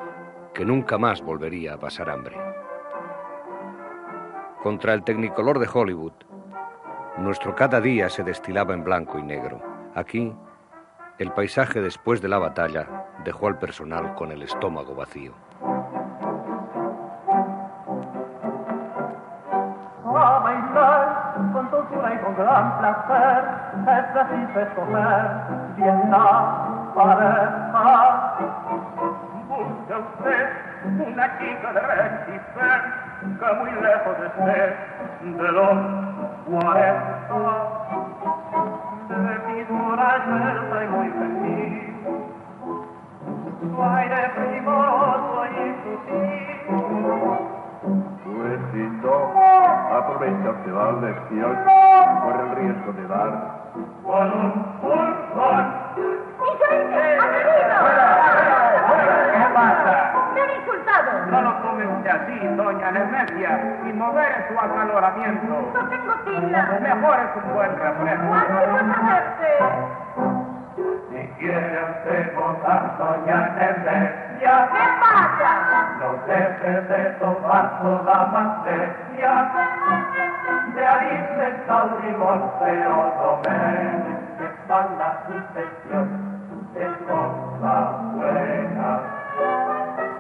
que 0.55 0.65
nunca 0.65 0.99
más 0.99 1.21
volvería 1.21 1.75
a 1.75 1.81
pasar 1.81 2.11
hambre. 2.11 2.37
Contra 4.63 4.95
el 4.95 5.03
tecnicolor 5.03 5.59
de 5.59 5.69
Hollywood, 5.73 6.13
nuestro 7.19 7.57
cada 7.57 7.81
día 7.81 8.09
se 8.11 8.23
destilaba 8.23 8.73
en 8.73 8.85
blanco 8.85 9.19
y 9.19 9.25
negro. 9.25 9.61
Aquí, 9.97 10.33
el 11.19 11.33
paisaje 11.33 11.81
después 11.81 12.23
de 12.23 12.29
la 12.29 12.39
batalla 12.39 13.07
dejó 13.25 13.49
al 13.49 13.59
personal 13.59 14.15
con 14.15 14.31
el 14.31 14.43
estómago 14.43 14.95
vacío. 14.95 15.35
ama 20.17 20.53
y 20.53 20.61
ser, 20.73 21.53
con 21.53 21.71
dulzura 21.71 22.15
y 22.15 22.19
con 22.19 22.35
gran 22.37 22.79
placer, 22.79 23.45
es 23.87 24.05
preciso 24.13 24.61
escoger 24.61 25.31
tienda 25.77 26.25
pareja. 26.95 28.35
Busca 29.49 29.99
usted 29.99 30.49
una 30.85 31.39
chica 31.39 31.73
de 31.73 31.81
26, 31.81 33.39
que 33.39 33.49
muy 33.55 33.71
lejos 33.71 34.17
esté 34.27 34.77
de 35.23 35.53
los 35.53 35.77
40. 36.47 37.05
Así, 62.35 62.47
doña 62.57 62.91
Nemesia, 62.91 63.61
y 63.87 63.93
modere 63.93 64.49
su 64.49 64.59
acaloramiento. 64.59 65.73
No 65.75 65.89
tengo 65.89 66.15
tila. 66.25 66.79
Mejor 66.81 67.17
es 67.21 67.45
un 67.45 67.55
buen 67.55 67.79
refresco. 67.79 68.35
Si 71.11 71.29
quiere 71.39 71.79
usted 71.85 72.35
gozar, 72.35 72.99
doña 72.99 73.39
Nemesia, 73.57 74.69
¿Qué 74.73 74.85
pasa? 75.01 75.51
no 76.01 76.09
deje 76.27 76.81
de 76.83 77.11
tomar 77.21 77.81
toda 77.81 78.27
materia. 78.27 79.53
De 80.75 80.87
ahí 80.87 81.29
se 81.37 81.49
está 81.49 81.85
un 81.85 82.07
limón, 82.07 82.51
pero 82.59 82.91
no 82.91 83.43
que 83.43 84.49
para 84.67 84.89
la 84.99 85.23
sucesión 85.27 86.07
de 86.75 86.87
cosa 87.07 87.75
buena. 88.17 89.24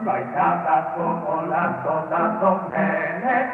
No 0.04 0.12
hay 0.12 0.24
nada 0.36 0.94
como 0.96 1.42
la 1.48 1.82
soda 1.82 2.38
domene, 2.42 3.52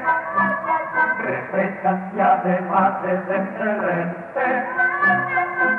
refresca 1.22 2.10
y 2.12 2.20
además 2.20 2.92
es 3.04 3.20
excelente. 3.20 4.44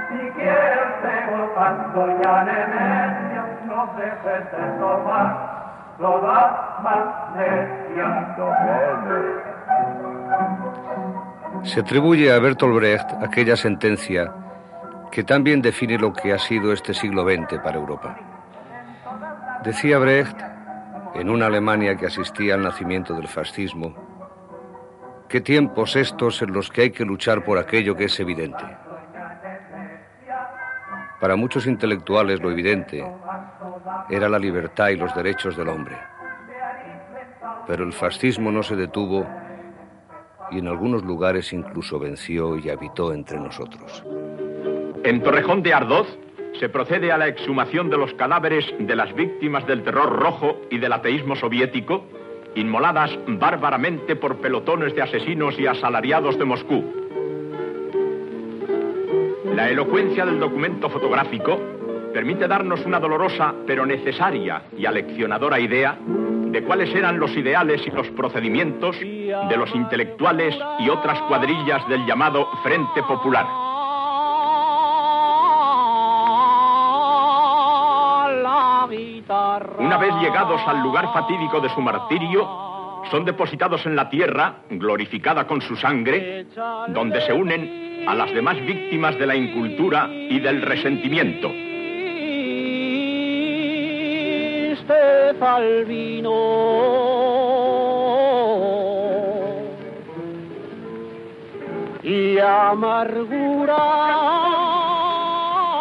Si 0.08 0.30
quiere 0.32 0.78
usted 0.88 1.20
gozar, 1.30 1.94
doña 1.94 2.44
Nemesia, 2.46 3.44
no 3.68 3.80
deje 3.98 4.36
de 4.40 4.80
tomar 4.80 5.52
domene. 6.00 6.42
Se 11.64 11.82
atribuye 11.82 12.32
a 12.34 12.40
Bertolt 12.40 12.76
Brecht 12.76 13.12
aquella 13.22 13.58
sentencia 13.58 14.32
que 15.12 15.24
también 15.24 15.62
define 15.62 15.98
lo 15.98 16.14
que 16.14 16.32
ha 16.32 16.40
sido 16.40 16.72
este 16.72 16.94
siglo 16.94 17.24
XX 17.24 17.60
para 17.62 17.78
Europa. 17.78 18.16
Decía 19.64 20.00
Brecht, 20.00 20.51
en 21.16 21.30
una 21.30 21.48
Alemania 21.48 21.96
que 21.96 22.06
asistía 22.06 22.56
al 22.56 22.62
nacimiento 22.62 23.14
del 23.14 23.28
fascismo, 23.28 23.96
qué 25.28 25.42
tiempos 25.42 25.96
estos 25.96 26.42
en 26.42 26.54
los 26.54 26.70
que 26.70 26.82
hay 26.82 26.92
que 26.92 27.06
luchar 27.06 27.44
por 27.44 27.58
aquello 27.58 27.96
que 27.96 28.06
es 28.06 28.20
evidente. 28.20 28.64
Para 31.20 31.36
muchos 31.36 31.68
intelectuales 31.68 32.42
lo 32.42 32.50
evidente 32.50 33.06
era 34.10 34.28
la 34.28 34.40
libertad 34.40 34.90
y 34.90 34.98
los 34.98 35.14
derechos 35.16 35.56
del 35.56 35.70
hombre. 35.70 35.96
Pero 37.68 37.84
el 37.84 37.94
fascismo 37.94 38.52
no 38.52 38.64
se 38.64 38.76
detuvo 38.76 39.28
y 40.50 40.60
en 40.60 40.68
algunos 40.68 41.04
lugares 41.04 41.54
incluso 41.54 42.00
venció 42.00 42.58
y 42.58 42.70
habitó 42.70 43.14
entre 43.14 43.40
nosotros. 43.40 44.04
En 45.04 45.22
Torrejón 45.22 45.64
de 45.64 45.74
Ardoz 45.74 46.18
se 46.60 46.70
procede 46.70 47.12
a 47.12 47.18
la 47.18 47.28
exhumación 47.28 47.90
de 47.90 47.98
los 47.98 48.14
cadáveres 48.14 48.66
de 48.80 48.96
las 48.96 49.14
víctimas 49.16 49.66
del 49.66 49.84
terror 49.84 50.20
rojo 50.20 50.62
y 50.70 50.78
del 50.78 50.94
ateísmo 50.94 51.36
soviético, 51.36 52.06
inmoladas 52.56 53.18
bárbaramente 53.28 54.16
por 54.16 54.38
pelotones 54.38 54.94
de 54.96 55.02
asesinos 55.02 55.58
y 55.60 55.68
asalariados 55.68 56.38
de 56.38 56.46
Moscú. 56.46 57.02
La 59.56 59.70
elocuencia 59.70 60.26
del 60.26 60.40
documento 60.40 60.90
fotográfico 60.90 61.60
permite 62.14 62.48
darnos 62.48 62.86
una 62.86 63.00
dolorosa 63.00 63.54
pero 63.66 63.86
necesaria 63.86 64.64
y 64.78 64.86
aleccionadora 64.86 65.60
idea 65.60 65.98
de 66.52 66.64
cuáles 66.64 66.94
eran 66.94 67.20
los 67.20 67.36
ideales 67.36 67.82
y 67.88 67.92
los 67.92 68.08
procedimientos 68.10 69.00
de 69.00 69.58
los 69.58 69.74
intelectuales 69.74 70.56
y 70.80 70.90
otras 70.90 71.22
cuadrillas 71.24 71.88
del 71.88 72.06
llamado 72.06 72.48
Frente 72.64 73.02
Popular. 73.04 73.71
Una 79.80 79.98
vez 79.98 80.14
llegados 80.22 80.62
al 80.68 80.82
lugar 80.82 81.12
fatídico 81.14 81.60
de 81.60 81.70
su 81.70 81.82
martirio, 81.82 82.48
son 83.10 83.26
depositados 83.26 83.86
en 83.86 83.96
la 83.96 84.10
tierra, 84.10 84.58
glorificada 84.70 85.46
con 85.48 85.62
su 85.62 85.76
sangre, 85.76 86.46
donde 86.90 87.22
se 87.22 87.34
unen 87.34 88.06
a 88.08 88.16
las 88.16 88.32
demás 88.34 88.58
víctimas 88.58 89.18
de 89.18 89.28
la 89.28 89.36
incultura 89.36 90.08
y 90.10 90.40
del 90.40 90.62
resentimiento. 90.62 91.52
y 102.04 102.40
amargura. 102.40 103.78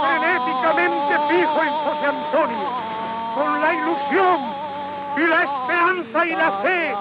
frenéticamente 0.00 1.14
fijo 1.28 1.62
en 1.62 1.72
José 1.84 2.06
Antonio, 2.06 2.89
con 3.40 3.60
la 3.62 3.72
ilusión 3.72 4.38
y 5.16 5.26
la 5.26 5.42
esperanza 5.44 6.26
y 6.26 6.36
la 6.36 6.52
fe 6.60 6.94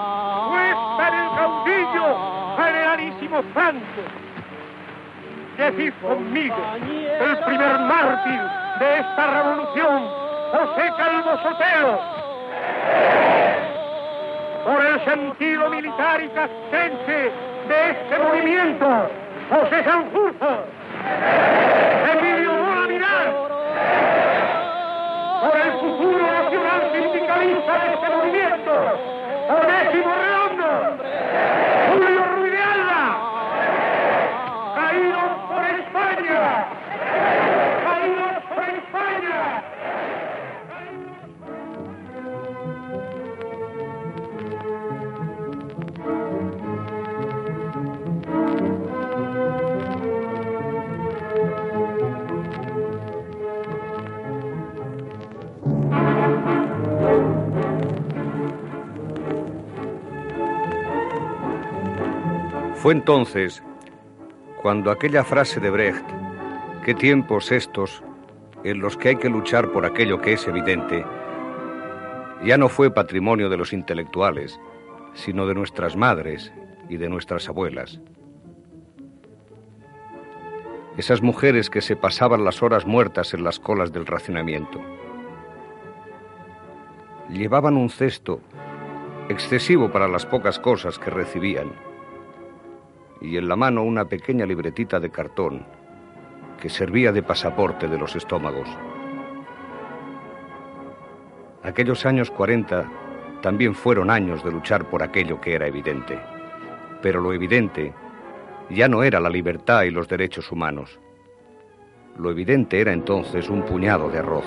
puesta 0.48 1.08
en 1.08 1.14
el 1.14 1.30
caudillo 1.36 2.06
generalísimo 2.56 3.42
Santos. 3.52 4.06
Decid 5.58 5.92
conmigo, 6.00 6.56
el 6.76 7.36
primer 7.44 7.78
mártir 7.80 8.40
de 8.78 8.98
esta 9.00 9.26
revolución, 9.26 10.08
José 10.52 10.92
Calvo 10.96 11.38
Sotelo, 11.42 12.00
por 14.64 14.86
el 14.86 15.04
sentido 15.04 15.68
militar 15.68 16.22
y 16.22 16.28
castrense 16.28 17.32
de 17.68 17.90
este 17.90 18.18
movimiento, 18.18 19.10
José 19.50 19.84
Sanjurjo, 19.84 20.64
por 25.40 25.56
el 25.56 25.72
futuro 25.72 26.18
nacional 26.20 26.90
sindicalista 26.92 27.72
de 27.78 27.94
este 27.94 28.08
movimiento, 28.10 28.72
Onésimo 29.48 30.14
Redondo, 30.14 30.68
Julio 31.88 32.24
Ruiz 32.36 32.52
de 32.52 32.62
Alba, 32.62 33.02
caídos 34.74 35.29
Fue 62.80 62.94
entonces 62.94 63.62
cuando 64.62 64.90
aquella 64.90 65.22
frase 65.22 65.60
de 65.60 65.68
Brecht, 65.68 66.04
qué 66.82 66.94
tiempos 66.94 67.52
estos 67.52 68.02
en 68.64 68.80
los 68.80 68.96
que 68.96 69.10
hay 69.10 69.16
que 69.16 69.28
luchar 69.28 69.70
por 69.70 69.84
aquello 69.84 70.22
que 70.22 70.32
es 70.32 70.48
evidente, 70.48 71.04
ya 72.42 72.56
no 72.56 72.70
fue 72.70 72.90
patrimonio 72.90 73.50
de 73.50 73.58
los 73.58 73.74
intelectuales, 73.74 74.58
sino 75.12 75.46
de 75.46 75.52
nuestras 75.52 75.94
madres 75.94 76.54
y 76.88 76.96
de 76.96 77.10
nuestras 77.10 77.50
abuelas. 77.50 78.00
Esas 80.96 81.20
mujeres 81.20 81.68
que 81.68 81.82
se 81.82 81.96
pasaban 81.96 82.46
las 82.46 82.62
horas 82.62 82.86
muertas 82.86 83.34
en 83.34 83.44
las 83.44 83.60
colas 83.60 83.92
del 83.92 84.06
racionamiento. 84.06 84.80
Llevaban 87.28 87.76
un 87.76 87.90
cesto 87.90 88.40
excesivo 89.28 89.90
para 89.92 90.08
las 90.08 90.24
pocas 90.24 90.58
cosas 90.58 90.98
que 90.98 91.10
recibían 91.10 91.89
y 93.20 93.36
en 93.36 93.48
la 93.48 93.56
mano 93.56 93.82
una 93.82 94.06
pequeña 94.06 94.46
libretita 94.46 94.98
de 94.98 95.10
cartón 95.10 95.66
que 96.60 96.68
servía 96.68 97.12
de 97.12 97.22
pasaporte 97.22 97.88
de 97.88 97.98
los 97.98 98.16
estómagos. 98.16 98.68
Aquellos 101.62 102.06
años 102.06 102.30
40 102.30 102.90
también 103.42 103.74
fueron 103.74 104.10
años 104.10 104.44
de 104.44 104.52
luchar 104.52 104.88
por 104.88 105.02
aquello 105.02 105.40
que 105.40 105.54
era 105.54 105.66
evidente, 105.66 106.18
pero 107.02 107.20
lo 107.20 107.32
evidente 107.32 107.92
ya 108.70 108.88
no 108.88 109.02
era 109.02 109.20
la 109.20 109.30
libertad 109.30 109.82
y 109.82 109.90
los 109.90 110.08
derechos 110.08 110.50
humanos. 110.52 111.00
Lo 112.16 112.30
evidente 112.30 112.80
era 112.80 112.92
entonces 112.92 113.48
un 113.48 113.62
puñado 113.62 114.10
de 114.10 114.18
arroz, 114.18 114.44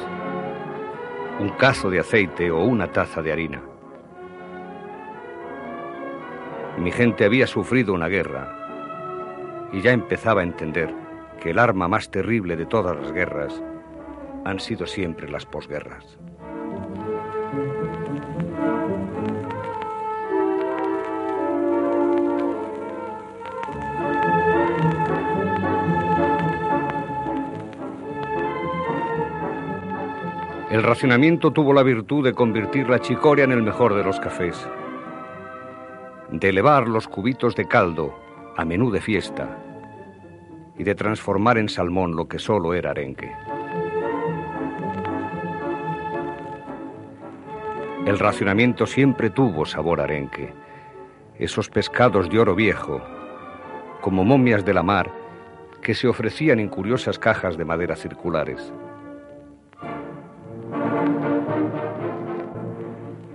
un 1.39 1.49
cazo 1.49 1.89
de 1.89 1.99
aceite 1.99 2.51
o 2.51 2.63
una 2.63 2.91
taza 2.91 3.21
de 3.21 3.31
harina. 3.31 3.61
Mi 6.77 6.91
gente 6.91 7.25
había 7.25 7.47
sufrido 7.47 7.93
una 7.93 8.07
guerra 8.07 8.62
y 9.73 9.81
ya 9.81 9.91
empezaba 9.91 10.41
a 10.41 10.43
entender 10.45 10.93
que 11.41 11.49
el 11.49 11.59
arma 11.59 11.87
más 11.87 12.09
terrible 12.09 12.55
de 12.55 12.65
todas 12.65 12.95
las 12.95 13.11
guerras 13.11 13.61
han 14.45 14.59
sido 14.59 14.85
siempre 14.85 15.29
las 15.29 15.45
posguerras. 15.45 16.17
El 30.69 30.81
racionamiento 30.81 31.51
tuvo 31.51 31.73
la 31.73 31.83
virtud 31.83 32.23
de 32.23 32.33
convertir 32.33 32.89
la 32.89 32.99
chicoria 32.99 33.43
en 33.43 33.51
el 33.51 33.61
mejor 33.61 33.93
de 33.95 34.03
los 34.03 34.19
cafés. 34.19 34.67
de 36.31 36.49
elevar 36.49 36.87
los 36.87 37.07
cubitos 37.07 37.55
de 37.55 37.67
caldo 37.67 38.22
a 38.55 38.65
menú 38.65 38.91
de 38.91 39.01
fiesta 39.01 39.57
y 40.77 40.83
de 40.83 40.95
transformar 40.95 41.57
en 41.57 41.69
salmón 41.69 42.15
lo 42.15 42.27
que 42.27 42.39
solo 42.39 42.73
era 42.73 42.91
arenque. 42.91 43.31
El 48.05 48.19
racionamiento 48.19 48.85
siempre 48.85 49.29
tuvo 49.29 49.65
sabor 49.65 50.01
arenque. 50.01 50.53
Esos 51.37 51.69
pescados 51.69 52.29
de 52.29 52.39
oro 52.39 52.53
viejo, 52.53 53.01
como 54.01 54.25
momias 54.25 54.65
de 54.65 54.73
la 54.73 54.83
mar, 54.83 55.09
que 55.81 55.93
se 55.93 56.07
ofrecían 56.07 56.59
en 56.59 56.67
curiosas 56.69 57.17
cajas 57.17 57.57
de 57.57 57.65
madera 57.65 57.95
circulares. 57.95 58.73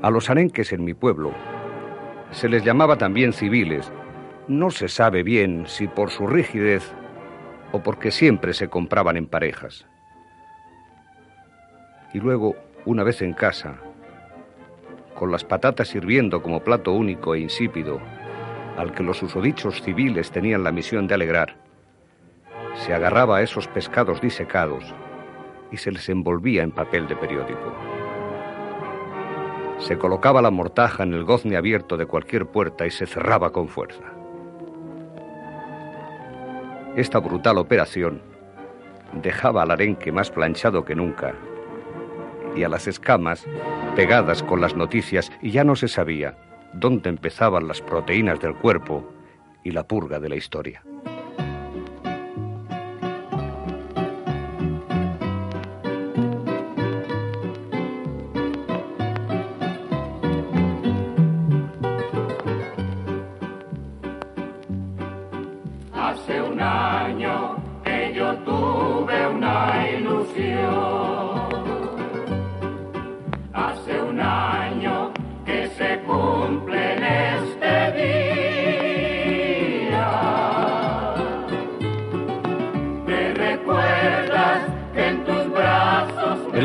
A 0.00 0.11
los 0.11 0.31
arenques 0.31 0.72
en 0.72 0.85
mi 0.85 0.94
pueblo 0.94 1.33
se 2.31 2.48
les 2.48 2.62
llamaba 2.62 2.96
también 2.96 3.33
civiles. 3.33 3.90
No 4.48 4.70
se 4.70 4.88
sabe 4.88 5.22
bien 5.22 5.66
si 5.66 5.88
por 5.88 6.08
su 6.08 6.26
rigidez 6.26 6.90
o 7.72 7.82
porque 7.82 8.11
siempre 8.11 8.54
se 8.54 8.68
compraban 8.68 9.18
en 9.18 9.26
parejas. 9.26 9.87
Y 12.14 12.20
luego, 12.20 12.56
una 12.87 13.04
vez 13.04 13.20
en 13.20 13.34
casa, 13.34 13.74
con 15.14 15.30
las 15.30 15.44
patatas 15.44 15.94
hirviendo 15.94 16.42
como 16.42 16.61
plato 16.61 16.92
único 16.94 17.34
e 17.34 17.40
insípido, 17.40 18.00
al 18.78 18.94
que 18.94 19.02
los 19.02 19.22
usodichos 19.22 19.82
civiles 19.82 20.30
tenían 20.30 20.64
la 20.64 20.72
misión 20.72 21.06
de 21.06 21.14
alegrar, 21.14 21.56
se 22.72 22.94
agarraba 22.94 23.37
a 23.37 23.42
esos 23.42 23.68
pescados 23.68 24.22
disecados 24.22 24.94
y 25.70 25.76
se 25.76 25.92
les 25.92 26.08
envolvía 26.08 26.62
en 26.62 26.70
papel 26.70 27.06
de 27.06 27.16
periódico. 27.16 27.74
Se 29.76 29.98
colocaba 29.98 30.40
la 30.40 30.50
mortaja 30.50 31.02
en 31.02 31.12
el 31.12 31.24
gozne 31.24 31.58
abierto 31.58 31.98
de 31.98 32.06
cualquier 32.06 32.46
puerta 32.46 32.87
y 32.87 32.90
se 32.90 33.06
cerraba 33.06 33.52
con 33.52 33.68
fuerza. 33.68 34.17
Esta 36.98 37.20
brutal 37.20 37.58
operación 37.58 38.20
dejaba 39.22 39.62
al 39.62 39.70
arenque 39.70 40.11
más 40.11 40.32
planchado 40.32 40.84
que 40.84 40.96
nunca 40.96 41.32
y 42.56 42.64
a 42.64 42.68
las 42.68 42.88
escamas 42.88 43.46
pegadas 43.94 44.42
con 44.42 44.61
las 44.61 44.74
noticias 44.74 45.30
y 45.40 45.52
ya 45.52 45.62
no 45.62 45.76
se 45.76 45.87
sabía 45.87 46.37
dónde 46.72 47.08
empezaban 47.08 47.68
las 47.68 47.80
proteínas 47.80 48.40
del 48.40 48.56
cuerpo 48.56 49.08
y 49.62 49.70
la 49.70 49.87
purga 49.87 50.18
de 50.18 50.28
la 50.28 50.34
historia. 50.34 50.82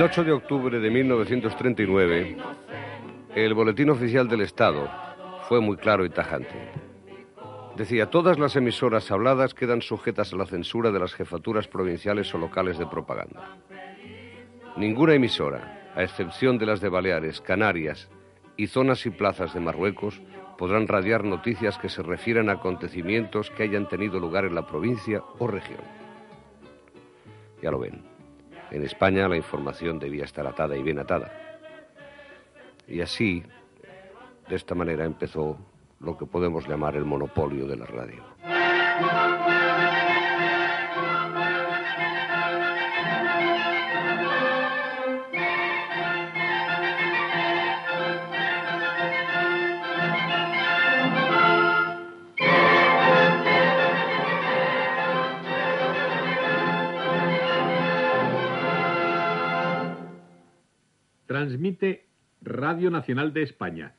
El 0.04 0.10
8 0.10 0.26
de 0.26 0.32
octubre 0.34 0.80
de 0.82 0.90
1939, 0.90 2.36
el 3.36 3.54
Boletín 3.54 3.90
Oficial 3.90 4.28
del 4.28 4.42
Estado 4.42 4.92
fue 5.48 5.62
muy 5.62 5.78
claro 5.78 6.04
y 6.04 6.10
tajante. 6.10 6.74
Decía, 7.78 8.10
todas 8.10 8.38
las 8.38 8.58
emisoras 8.58 9.10
habladas 9.12 9.54
quedan 9.54 9.82
sujetas 9.82 10.34
a 10.34 10.36
la 10.36 10.46
censura 10.46 10.92
de 10.92 11.00
las 11.00 11.14
jefaturas 11.14 11.70
provinciales 11.70 12.36
o 12.36 12.38
locales 12.38 12.78
de 12.78 12.86
propaganda. 12.86 13.60
Ninguna 14.76 15.14
emisora, 15.14 15.94
a 15.96 16.04
excepción 16.04 16.58
de 16.58 16.66
las 16.66 16.82
de 16.82 16.90
Baleares, 16.90 17.40
Canarias 17.40 18.10
y 18.58 18.68
zonas 18.68 19.06
y 19.06 19.10
plazas 19.10 19.54
de 19.54 19.62
Marruecos, 19.62 20.22
podrán 20.58 20.90
radiar 20.90 21.24
noticias 21.24 21.78
que 21.78 21.88
se 21.88 22.04
refieran 22.04 22.50
a 22.50 22.56
acontecimientos 22.56 23.52
que 23.52 23.64
hayan 23.64 23.88
tenido 23.88 24.20
lugar 24.20 24.44
en 24.44 24.56
la 24.56 24.68
provincia 24.68 25.24
o 25.40 25.48
región. 25.48 25.80
Ya 27.62 27.72
lo 27.72 27.80
ven, 27.80 28.13
en 28.74 28.84
España 28.84 29.28
la 29.28 29.38
información 29.38 30.00
debía 30.00 30.26
estar 30.26 30.46
atada 30.48 30.76
y 30.76 30.82
bien 30.82 31.00
atada. 31.00 31.32
Y 32.88 33.02
así, 33.02 33.44
de 34.50 34.56
esta 34.56 34.74
manera 34.76 35.06
empezó 35.06 35.58
lo 36.00 36.18
que 36.18 36.26
podemos 36.26 36.68
llamar 36.68 36.96
el 36.96 37.06
monopolio 37.06 37.68
de 37.68 37.78
la 37.78 37.86
radio. 37.86 38.24
Transmite 61.44 62.08
Radio 62.42 62.90
Nacional 62.90 63.34
de 63.34 63.44
España. 63.44 63.94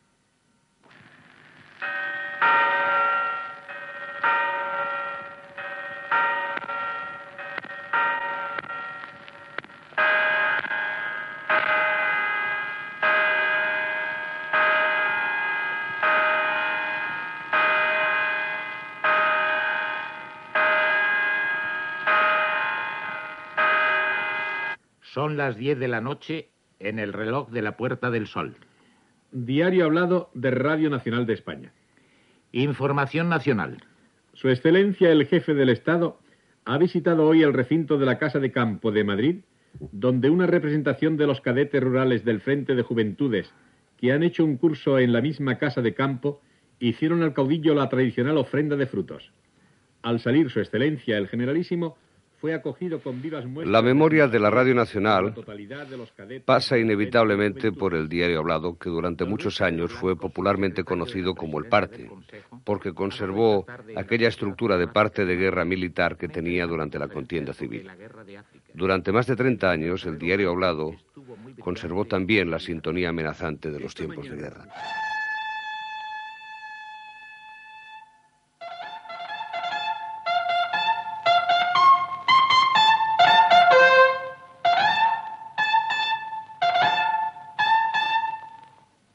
Son 25.03 25.37
las 25.37 25.59
10 25.59 25.79
de 25.79 25.89
la 25.89 26.01
noche 26.01 26.54
en 26.81 26.99
el 26.99 27.13
reloj 27.13 27.51
de 27.51 27.63
la 27.63 27.77
Puerta 27.77 28.11
del 28.11 28.27
Sol. 28.27 28.57
Diario 29.33 29.85
hablado 29.85 30.31
de 30.35 30.51
Radio 30.51 30.91
Nacional 30.91 31.27
de 31.27 31.35
España. 31.35 31.73
Información 32.53 33.29
nacional. 33.29 33.79
Su 34.33 34.49
Excelencia 34.49 35.11
el 35.11 35.27
Jefe 35.27 35.55
del 35.55 35.71
Estado 35.71 36.21
ha 36.65 36.79
visitado 36.79 37.27
hoy 37.27 37.43
el 37.43 37.53
recinto 37.53 37.99
de 37.99 38.07
la 38.07 38.19
Casa 38.19 38.39
de 38.39 38.53
Campo 38.53 38.93
de 38.93 39.05
Madrid, 39.05 39.37
donde 39.93 40.31
una 40.31 40.47
representación 40.47 41.17
de 41.17 41.27
los 41.27 41.41
cadetes 41.41 41.83
rurales 41.83 42.25
del 42.25 42.41
Frente 42.41 42.75
de 42.75 42.83
Juventudes, 42.83 43.53
que 43.97 44.13
han 44.13 44.23
hecho 44.23 44.45
un 44.45 44.57
curso 44.57 44.99
en 44.99 45.13
la 45.13 45.21
misma 45.21 45.59
Casa 45.59 45.83
de 45.83 45.95
Campo, 45.95 46.41
hicieron 46.79 47.23
al 47.23 47.35
caudillo 47.35 47.75
la 47.75 47.89
tradicional 47.89 48.37
ofrenda 48.39 48.77
de 48.77 48.87
frutos. 48.87 49.33
Al 50.03 50.21
salir 50.21 50.51
Su 50.51 50.61
Excelencia 50.61 51.17
el 51.17 51.29
Generalísimo, 51.29 51.97
fue 52.45 52.53
acogido 52.53 53.01
con 53.01 53.23
vivas 53.23 53.47
muestras... 53.47 53.73
La 53.73 53.81
memoria 53.81 54.29
de 54.29 54.39
la 54.39 54.51
Radio 54.51 54.75
Nacional 54.75 55.35
pasa 56.45 56.77
inevitablemente 56.77 57.73
por 57.73 57.95
el 57.95 58.07
diario 58.07 58.41
hablado 58.41 58.77
que 58.77 58.91
durante 58.91 59.25
muchos 59.25 59.63
años 59.63 59.91
fue 59.95 60.15
popularmente 60.15 60.85
conocido 60.85 61.35
como 61.35 61.59
el 61.59 61.71
Parte, 61.71 62.11
porque 62.63 62.93
conservó 62.93 63.65
aquella 63.97 64.29
estructura 64.29 64.77
de 64.77 64.89
parte 64.89 65.25
de 65.25 65.37
guerra 65.37 65.65
militar 65.65 66.19
que 66.19 66.29
tenía 66.29 66.67
durante 66.67 66.99
la 66.99 67.09
contienda 67.09 67.55
civil. 67.55 67.91
Durante 68.75 69.11
más 69.11 69.27
de 69.27 69.37
30 69.37 69.71
años, 69.71 70.05
el 70.05 70.19
diario 70.19 70.51
hablado 70.51 70.95
conservó 71.61 72.05
también 72.05 72.51
la 72.51 72.59
sintonía 72.59 73.09
amenazante 73.09 73.71
de 73.71 73.81
los 73.81 73.95
tiempos 73.95 74.29
de 74.29 74.37
guerra. 74.37 74.67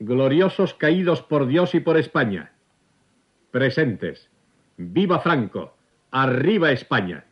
Gloriosos 0.10 0.74
caídos 0.74 1.22
por 1.22 1.45
Dios 1.45 1.76
y 1.76 1.82
por 1.82 1.95
España. 1.95 2.52
Presentes. 3.52 4.28
Viva 4.76 5.19
Franco. 5.19 5.76
Arriba 6.10 6.72
España. 6.72 7.26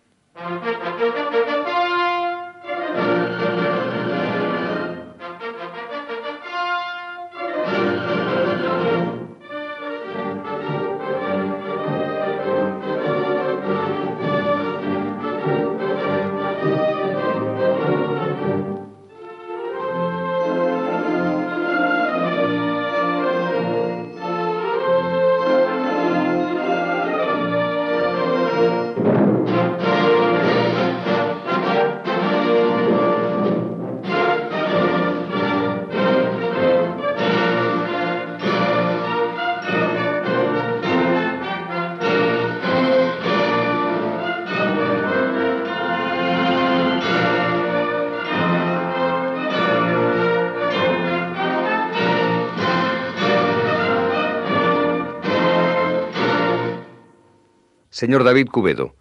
Señor 57.97 58.23
David 58.23 58.49
Cubedo, 58.49 58.93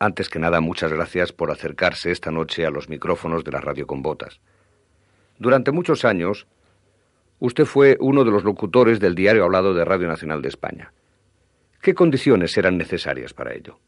antes 0.00 0.28
que 0.28 0.40
nada, 0.40 0.60
muchas 0.60 0.92
gracias 0.92 1.30
por 1.30 1.52
acercarse 1.52 2.10
esta 2.10 2.32
noche 2.32 2.66
a 2.66 2.70
los 2.70 2.88
micrófonos 2.88 3.44
de 3.44 3.52
la 3.52 3.60
radio 3.60 3.86
con 3.86 4.02
botas. 4.02 4.40
Durante 5.38 5.70
muchos 5.70 6.04
años, 6.04 6.48
usted 7.38 7.64
fue 7.64 7.96
uno 8.00 8.24
de 8.24 8.32
los 8.32 8.42
locutores 8.42 8.98
del 8.98 9.14
diario 9.14 9.44
hablado 9.44 9.72
de 9.72 9.84
Radio 9.84 10.08
Nacional 10.08 10.42
de 10.42 10.48
España. 10.48 10.92
¿Qué 11.80 11.94
condiciones 11.94 12.58
eran 12.58 12.76
necesarias 12.76 13.32
para 13.32 13.54
ello? 13.54 13.78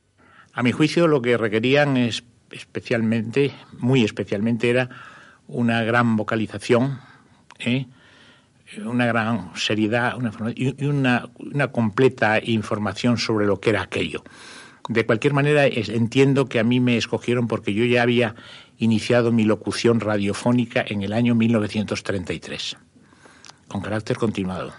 A 0.52 0.62
mi 0.62 0.70
juicio, 0.70 1.08
lo 1.08 1.20
que 1.20 1.36
requerían 1.36 1.96
es 1.96 2.22
especialmente, 2.52 3.52
muy 3.80 4.04
especialmente, 4.04 4.70
era 4.70 4.90
una 5.48 5.82
gran 5.82 6.14
vocalización, 6.14 7.00
¿eh? 7.58 7.86
Una 8.84 9.06
gran 9.06 9.52
seriedad 9.54 10.16
y 10.54 10.84
una, 10.84 11.28
una, 11.38 11.68
completa 11.68 12.40
información 12.42 13.18
sobre 13.18 13.46
lo 13.46 13.60
que 13.60 13.70
era 13.70 13.82
aquello. 13.82 14.24
De 14.88 15.04
cualquier 15.04 15.32
manera, 15.32 15.66
entiendo 15.66 16.46
que 16.46 16.58
a 16.58 16.64
mí 16.64 16.80
me 16.80 16.96
escogieron 16.96 17.48
porque 17.48 17.74
yo 17.74 17.84
ya 17.84 18.02
había 18.02 18.34
iniciado 18.78 19.32
mi 19.32 19.44
locución 19.44 20.00
radiofónica 20.00 20.84
en 20.86 21.02
el 21.02 21.12
año 21.12 21.34
1933, 21.34 22.76
con 23.68 23.80
carácter 23.80 24.16
continuado. 24.16 24.72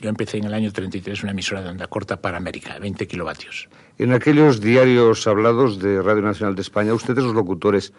Yo 0.00 0.08
empecé 0.08 0.38
en 0.38 0.44
el 0.44 0.54
año 0.54 0.72
33 0.72 1.22
una 1.22 1.32
emisora 1.32 1.62
de 1.62 1.70
onda 1.70 1.86
corta 1.86 2.20
para 2.20 2.36
América, 2.36 2.78
20 2.78 3.06
kilovatios. 3.06 3.68
En 3.96 4.12
aquellos 4.12 4.60
diarios 4.60 5.26
hablados 5.26 5.78
de 5.78 6.02
Radio 6.02 6.22
Nacional 6.22 6.56
de 6.56 6.62
España, 6.62 6.92
ustedes 6.92 7.22
los 7.22 7.34
locutores 7.34 7.92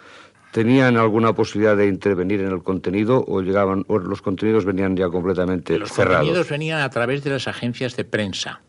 tenían 0.55 0.95
alguna 0.95 1.33
posibilidad 1.33 1.75
de 1.75 1.85
intervenir 1.85 2.39
en 2.39 2.47
el 2.47 2.63
contenido 2.63 3.25
o 3.27 3.41
llegaban 3.41 3.83
o 3.89 3.99
los 3.99 4.21
contenidos 4.21 4.63
venían 4.63 4.95
ya 4.95 5.09
completamente 5.09 5.77
los 5.77 5.91
cerrados. 5.91 6.19
Los 6.19 6.27
contenidos 6.27 6.49
venían 6.49 6.79
a 6.79 6.89
través 6.89 7.25
de 7.25 7.31
las 7.31 7.49
agencias 7.49 7.97
de 7.97 8.05
prensa, 8.05 8.61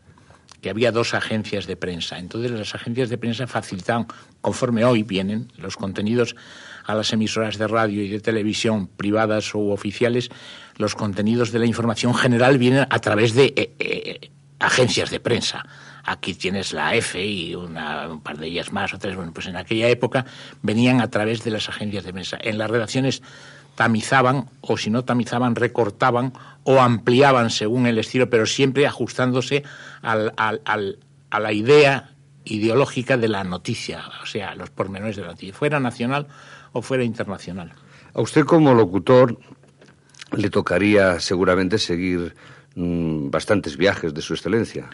que 0.61 0.69
había 0.69 0.91
dos 0.91 1.15
agencias 1.15 1.69
de 1.69 1.77
prensa. 1.77 2.19
Entonces 2.19 2.51
las 2.51 2.75
agencias 2.75 3.09
de 3.09 3.19
prensa 3.19 3.47
facilitaban, 3.47 4.09
conforme 4.41 4.85
hoy 4.85 5.05
vienen 5.05 5.53
los 5.59 5.77
contenidos 5.77 6.35
a 6.87 6.97
las 6.97 7.13
emisoras 7.13 7.57
de 7.57 7.69
radio 7.69 8.03
y 8.03 8.09
de 8.09 8.19
televisión 8.19 8.89
privadas 8.89 9.55
o 9.55 9.69
oficiales, 9.69 10.31
los 10.79 10.97
contenidos 10.97 11.53
de 11.53 11.61
la 11.61 11.67
información 11.67 12.17
general 12.17 12.59
vienen 12.59 12.89
a 12.91 12.99
través 12.99 13.33
de 13.33 13.55
eh, 13.55 13.77
eh, 13.79 14.31
agencias 14.59 15.13
de 15.13 15.21
prensa. 15.21 15.65
Aquí 16.07 16.35
tienes 16.35 16.73
la 16.73 16.95
F 16.95 17.23
y 17.23 17.55
una, 17.55 18.09
un 18.09 18.21
par 18.21 18.39
de 18.39 18.47
ellas 18.47 18.73
más 18.73 18.95
o 18.95 18.99
tres. 18.99 19.17
Bueno, 19.17 19.33
pues 19.33 19.47
en 19.49 19.57
aquella 19.57 19.89
época 19.89 20.25
venían 20.63 21.01
a 21.01 21.11
través 21.11 21.43
de 21.43 21.51
las 21.51 21.69
agencias 21.69 22.05
de 22.05 22.13
prensa. 22.13 22.39
En 22.41 22.59
las 22.59 22.71
redacciones 22.71 23.23
tamizaban 23.75 24.49
o 24.61 24.77
si 24.77 24.89
no 24.89 25.05
tamizaban, 25.05 25.57
recortaban 25.57 26.33
o 26.63 26.81
ampliaban 26.81 27.51
según 27.51 27.87
el 27.87 27.99
estilo, 27.99 28.31
pero 28.31 28.47
siempre 28.47 28.87
ajustándose 28.87 29.65
al, 30.01 30.33
al, 30.37 30.99
a 31.31 31.41
la 31.41 31.53
idea 31.53 32.11
ideológica 32.45 33.17
de 33.17 33.27
la 33.27 33.43
noticia, 33.43 34.05
o 34.23 34.27
sea, 34.27 34.55
los 34.55 34.71
pormenores 34.71 35.17
de 35.17 35.23
la 35.23 35.29
noticia, 35.29 35.53
fuera 35.53 35.81
nacional 35.81 36.29
o 36.73 36.81
fuera 36.81 37.03
internacional. 37.03 37.73
A 38.15 38.21
usted 38.21 38.45
como 38.45 38.73
locutor 38.73 39.37
le 40.37 40.51
tocaría 40.51 41.19
seguramente 41.19 41.79
seguir 41.79 42.35
mmm, 42.77 43.31
bastantes 43.31 43.77
viajes 43.77 44.15
de 44.15 44.23
su 44.23 44.35
excelencia. 44.35 44.89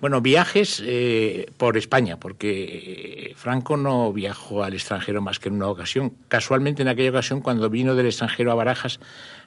Bueno, 0.00 0.22
viajes 0.22 0.82
eh, 0.84 1.50
por 1.58 1.76
España, 1.76 2.18
porque 2.18 3.34
Franco 3.36 3.76
no 3.76 4.12
viajó 4.14 4.64
al 4.64 4.72
extranjero 4.72 5.20
más 5.20 5.38
que 5.38 5.50
en 5.50 5.56
una 5.56 5.68
ocasión. 5.68 6.14
Casualmente 6.28 6.80
en 6.80 6.88
aquella 6.88 7.10
ocasión, 7.10 7.42
cuando 7.42 7.68
vino 7.68 7.94
del 7.94 8.06
extranjero 8.06 8.50
a 8.50 8.54
Barajas, 8.54 8.98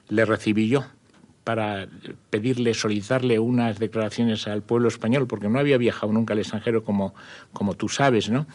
le 0.08 0.24
recibí 0.24 0.68
yo 0.68 0.84
para 1.42 1.88
pedirle, 2.30 2.72
solicitarle 2.72 3.38
unas 3.40 3.80
declaraciones 3.80 4.46
al 4.46 4.62
pueblo 4.62 4.88
español, 4.88 5.26
porque 5.26 5.48
no 5.48 5.58
había 5.58 5.76
viajado 5.76 6.12
nunca 6.12 6.34
al 6.34 6.38
extranjero 6.38 6.84
como, 6.84 7.14
como 7.52 7.74
tú 7.74 7.88
sabes, 7.88 8.30
¿no? 8.30 8.46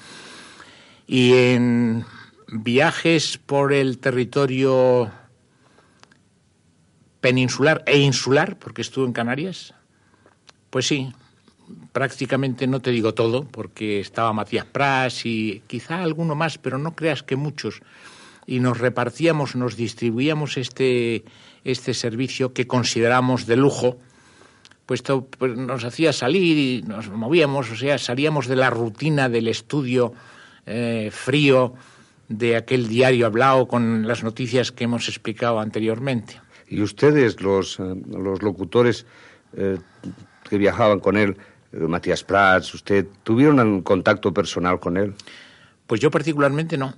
Y 1.05 1.33
en 1.33 2.05
viajes 2.47 3.37
por 3.37 3.73
el 3.73 3.99
territorio 3.99 5.11
peninsular 7.19 7.83
e 7.85 7.99
insular, 7.99 8.57
porque 8.57 8.81
estuvo 8.81 9.05
en 9.05 9.11
Canarias, 9.13 9.73
pues 10.69 10.87
sí, 10.87 11.13
prácticamente 11.91 12.67
no 12.67 12.81
te 12.81 12.91
digo 12.91 13.13
todo, 13.13 13.45
porque 13.45 13.99
estaba 13.99 14.33
Matías 14.33 14.65
Pras 14.65 15.25
y 15.25 15.61
quizá 15.67 16.03
alguno 16.03 16.35
más, 16.35 16.57
pero 16.57 16.77
no 16.77 16.95
creas 16.95 17.23
que 17.23 17.35
muchos. 17.35 17.81
Y 18.45 18.59
nos 18.59 18.79
repartíamos, 18.79 19.55
nos 19.55 19.75
distribuíamos 19.75 20.57
este, 20.57 21.23
este 21.63 21.93
servicio 21.93 22.53
que 22.53 22.67
consideramos 22.67 23.45
de 23.45 23.57
lujo, 23.57 23.97
puesto 24.85 25.25
pues, 25.25 25.55
nos 25.55 25.83
hacía 25.83 26.13
salir 26.13 26.57
y 26.57 26.81
nos 26.81 27.09
movíamos, 27.09 27.69
o 27.71 27.75
sea, 27.75 27.97
salíamos 27.97 28.47
de 28.47 28.55
la 28.55 28.69
rutina 28.69 29.29
del 29.29 29.47
estudio 29.47 30.13
eh, 30.65 31.09
frío 31.11 31.73
de 32.27 32.55
aquel 32.55 32.87
diario 32.87 33.25
hablado 33.25 33.67
con 33.67 34.07
las 34.07 34.23
noticias 34.23 34.71
que 34.71 34.85
hemos 34.85 35.07
explicado 35.07 35.59
anteriormente. 35.59 36.41
¿Y 36.67 36.81
ustedes, 36.81 37.41
los, 37.41 37.79
eh, 37.79 37.95
los 38.07 38.41
locutores 38.43 39.05
eh, 39.57 39.77
que 40.47 40.57
viajaban 40.57 40.99
con 40.99 41.17
él, 41.17 41.37
Matías 41.71 42.23
Prats, 42.23 42.73
usted, 42.73 43.07
¿tuvieron 43.23 43.59
un 43.59 43.81
contacto 43.81 44.33
personal 44.33 44.79
con 44.79 44.97
él? 44.97 45.13
Pues 45.85 46.01
yo 46.01 46.09
particularmente 46.09 46.77
no. 46.77 46.93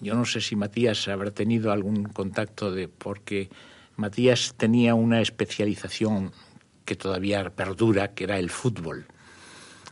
Yo 0.00 0.14
no 0.14 0.24
sé 0.24 0.40
si 0.40 0.56
Matías 0.56 1.08
habrá 1.08 1.30
tenido 1.30 1.72
algún 1.72 2.04
contacto 2.04 2.70
de 2.70 2.88
porque 2.88 3.48
Matías 3.96 4.54
tenía 4.56 4.94
una 4.94 5.20
especialización 5.20 6.32
que 6.84 6.96
todavía 6.96 7.50
perdura, 7.50 8.14
que 8.14 8.24
era 8.24 8.38
el 8.38 8.50
fútbol. 8.50 9.06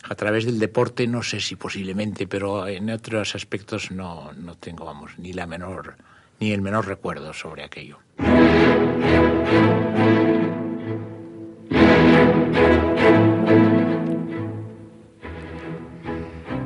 A 0.08 0.14
través 0.14 0.44
del 0.44 0.58
deporte 0.58 1.06
no 1.06 1.22
sé 1.22 1.40
si 1.40 1.56
posiblemente, 1.56 2.26
pero 2.26 2.68
en 2.68 2.90
otros 2.90 3.34
aspectos 3.34 3.90
no, 3.90 4.32
no 4.34 4.54
tengo, 4.54 4.84
vamos, 4.84 5.12
ni 5.18 5.32
la 5.32 5.46
menor, 5.46 5.96
ni 6.40 6.52
el 6.52 6.60
menor 6.60 6.86
recuerdo 6.86 7.32
sobre 7.32 7.64
aquello. 7.64 7.98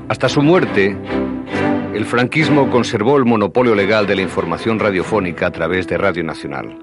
Hasta 0.09 0.27
su 0.31 0.41
muerte, 0.41 0.97
el 1.93 2.07
franquismo 2.07 2.71
conservó 2.71 3.19
el 3.19 3.27
monopolio 3.27 3.75
legal 3.75 4.07
de 4.07 4.17
la 4.17 4.23
información 4.23 4.79
radiofónica 4.79 5.49
a 5.49 5.51
través 5.51 5.87
de 5.87 5.99
Radio 5.99 6.25
Nacional. 6.25 6.79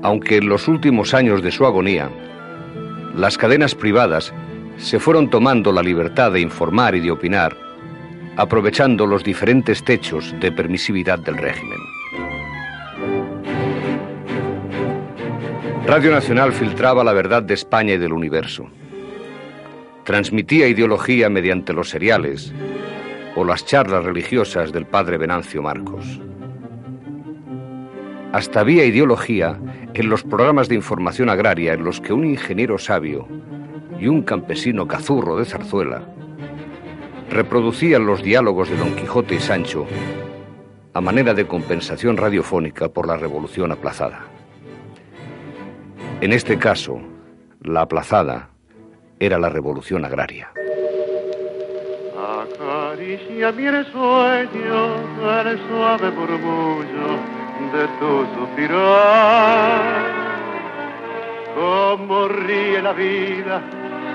Aunque 0.00 0.36
en 0.36 0.48
los 0.48 0.68
últimos 0.68 1.12
años 1.12 1.42
de 1.42 1.50
su 1.50 1.66
agonía, 1.66 2.08
las 3.16 3.36
cadenas 3.36 3.74
privadas 3.74 4.32
se 4.76 5.00
fueron 5.00 5.28
tomando 5.28 5.72
la 5.72 5.82
libertad 5.82 6.30
de 6.30 6.40
informar 6.40 6.94
y 6.94 7.00
de 7.00 7.10
opinar, 7.10 7.56
aprovechando 8.36 9.06
los 9.06 9.24
diferentes 9.24 9.82
techos 9.82 10.32
de 10.38 10.52
permisividad 10.52 11.18
del 11.18 11.36
régimen. 11.36 11.78
Radio 15.84 16.12
Nacional 16.12 16.52
filtraba 16.52 17.02
la 17.02 17.12
verdad 17.12 17.42
de 17.42 17.54
España 17.54 17.94
y 17.94 17.98
del 17.98 18.12
universo 18.12 18.68
transmitía 20.04 20.68
ideología 20.68 21.30
mediante 21.30 21.72
los 21.72 21.88
seriales 21.88 22.52
o 23.36 23.44
las 23.44 23.64
charlas 23.64 24.04
religiosas 24.04 24.72
del 24.72 24.86
padre 24.86 25.18
Venancio 25.18 25.62
Marcos. 25.62 26.20
Hasta 28.32 28.60
había 28.60 28.84
ideología 28.84 29.58
en 29.94 30.08
los 30.08 30.22
programas 30.22 30.68
de 30.68 30.74
información 30.74 31.30
agraria 31.30 31.72
en 31.72 31.84
los 31.84 32.00
que 32.00 32.12
un 32.12 32.24
ingeniero 32.24 32.78
sabio 32.78 33.26
y 33.98 34.08
un 34.08 34.22
campesino 34.22 34.86
cazurro 34.86 35.38
de 35.38 35.44
zarzuela 35.44 36.02
reproducían 37.30 38.06
los 38.06 38.22
diálogos 38.22 38.68
de 38.68 38.76
Don 38.76 38.94
Quijote 38.94 39.36
y 39.36 39.40
Sancho 39.40 39.86
a 40.92 41.00
manera 41.00 41.34
de 41.34 41.46
compensación 41.46 42.16
radiofónica 42.16 42.88
por 42.88 43.08
la 43.08 43.16
revolución 43.16 43.72
aplazada. 43.72 44.26
En 46.20 46.32
este 46.32 46.58
caso, 46.58 47.00
la 47.60 47.82
aplazada 47.82 48.53
era 49.24 49.38
la 49.38 49.48
revolución 49.48 50.04
agraria. 50.04 50.50
Acaricia 52.14 53.52
mi 53.52 53.64
sueño 53.90 54.94
el 55.40 55.58
suave 55.68 56.10
murmullo 56.10 57.08
de 57.72 57.88
tu 57.98 58.26
suspirar. 58.34 59.82
Como 61.54 62.28
ríe 62.28 62.82
la 62.82 62.92
vida 62.92 63.62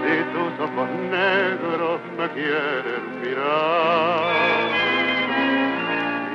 si 0.02 0.16
tus 0.34 0.60
ojos 0.66 0.90
negros 1.10 2.00
me 2.18 2.30
quieren 2.30 3.22
mirar. 3.22 4.70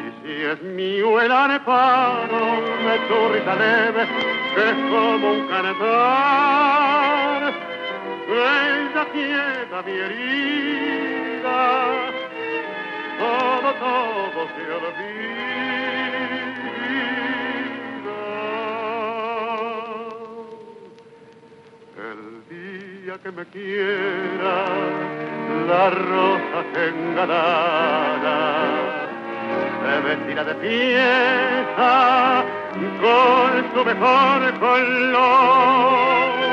Y 0.03 0.07
si 0.21 0.35
es 0.43 0.63
mío 0.63 1.21
el 1.21 1.31
areparo 1.31 2.45
de 2.87 2.99
tu 3.09 3.29
risa 3.33 3.55
leve, 3.55 4.07
que 4.55 4.63
es 4.71 4.77
como 4.91 5.33
un 5.33 5.47
cantar 5.49 7.05
ella 8.29 9.05
quieta 9.13 9.83
mi 9.83 9.93
herida, 9.93 11.59
todo, 13.19 13.75
todo 13.75 14.49
se 14.55 14.63
olvida. 14.73 15.55
El 21.99 22.23
día 22.49 23.15
que 23.23 23.31
me 23.31 23.45
quiera 23.47 24.57
la 25.69 25.91
rosa 25.91 26.61
engalada 26.89 28.39
se 29.81 29.95
vestirá 30.01 30.45
de 30.45 30.55
fiesta 30.55 31.93
con 33.01 33.51
su 33.75 33.85
mejor 33.85 34.41
color 34.59 36.44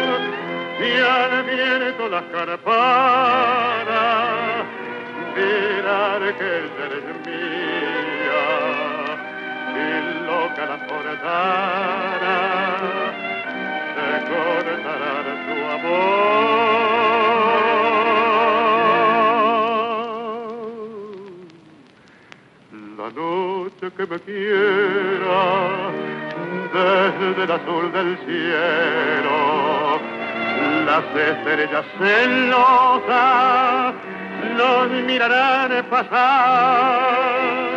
las 2.10 2.24
carpadas 2.32 3.92
dirán 5.36 6.22
que 6.38 6.50
eres 6.86 7.06
mía 7.26 8.46
y 9.76 9.78
loca 10.26 10.64
la 10.66 10.78
forzada 10.88 12.36
se 13.94 14.04
su 15.46 15.58
amor. 15.70 16.02
La 22.98 23.08
noche 23.12 23.86
que 23.96 24.04
me 24.06 24.18
quiera 24.20 25.42
desde 26.74 27.44
el 27.44 27.52
azul 27.52 27.86
del 27.92 28.18
cielo 28.26 29.81
las 30.92 31.08
estrellas 31.16 31.86
celosas 31.98 33.94
los 34.58 34.90
mirarán 35.08 35.72
pasar 35.90 37.70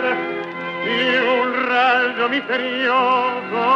y 0.84 0.98
un 1.38 1.48
rayo 1.68 2.24
misterioso 2.28 3.66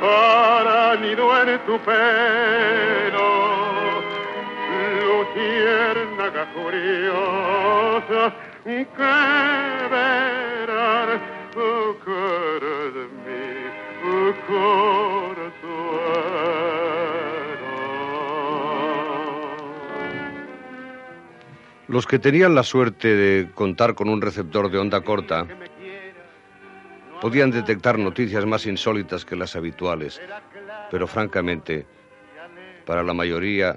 para 0.00 0.94
nido 1.02 1.26
en 1.42 1.58
tu 1.66 1.76
pelo. 1.80 3.28
Luciérnaga 5.06 6.44
curiosa 6.54 8.20
que 8.62 8.80
verán 9.94 11.10
que 12.04 12.18
eres 12.54 13.10
mi 13.24 13.42
corazón 14.46 15.44
Los 21.88 22.06
que 22.06 22.18
tenían 22.18 22.54
la 22.54 22.62
suerte 22.62 23.08
de 23.14 23.50
contar 23.52 23.94
con 23.94 24.08
un 24.08 24.22
receptor 24.22 24.70
de 24.70 24.78
onda 24.78 25.02
corta 25.02 25.46
podían 27.20 27.50
detectar 27.50 27.98
noticias 27.98 28.46
más 28.46 28.66
insólitas 28.66 29.24
que 29.24 29.36
las 29.36 29.54
habituales, 29.54 30.20
pero 30.90 31.06
francamente, 31.06 31.86
para 32.86 33.02
la 33.02 33.12
mayoría, 33.12 33.76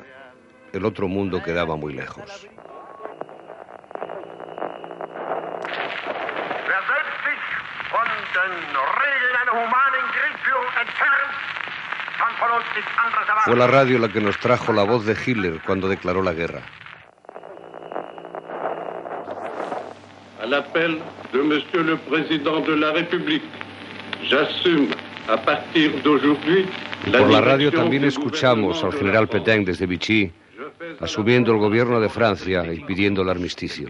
el 0.72 0.86
otro 0.86 1.08
mundo 1.08 1.44
quedaba 1.44 1.76
muy 1.76 1.94
lejos. 1.94 2.48
Fue 13.46 13.56
la 13.56 13.68
radio 13.68 14.00
la 14.00 14.10
que 14.10 14.22
nos 14.22 14.38
trajo 14.40 14.72
la 14.72 14.84
voz 14.84 15.06
de 15.06 15.16
Hitler 15.26 15.62
cuando 15.66 15.88
declaró 15.88 16.22
la 16.22 16.34
guerra. 16.34 16.62
L'appel 20.50 20.98
de 21.34 21.42
Monsieur 21.42 21.84
le 21.84 21.98
Président 21.98 22.60
de 22.62 22.74
la 22.74 22.92
République, 22.92 23.44
j'assume 24.24 24.88
à 25.30 25.38
partir 25.38 25.92
d'aujourd'hui 26.04 26.66
la 27.12 27.20
Por 27.20 27.32
la 27.32 27.42
radio 27.42 27.72
también 27.72 28.04
escuchamos 28.06 28.84
al 28.84 28.92
general 28.94 29.28
Pétain 29.28 29.64
desde 29.64 29.86
Vichy 29.86 30.32
asumiendo 31.00 31.52
el 31.52 31.60
gobierno 31.60 32.00
de 32.00 32.10
Francia 32.10 32.64
y 32.72 32.80
pidiendo 32.80 33.22
el 33.22 33.30
armisticio. 33.30 33.88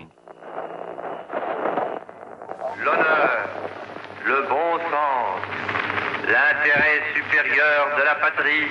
L'honneur, 2.83 3.47
le 4.25 4.41
bon 4.49 4.77
sens, 4.91 5.41
l'intérêt 6.25 7.01
supérieur 7.15 7.97
de 7.97 8.03
la 8.03 8.15
patrie 8.19 8.67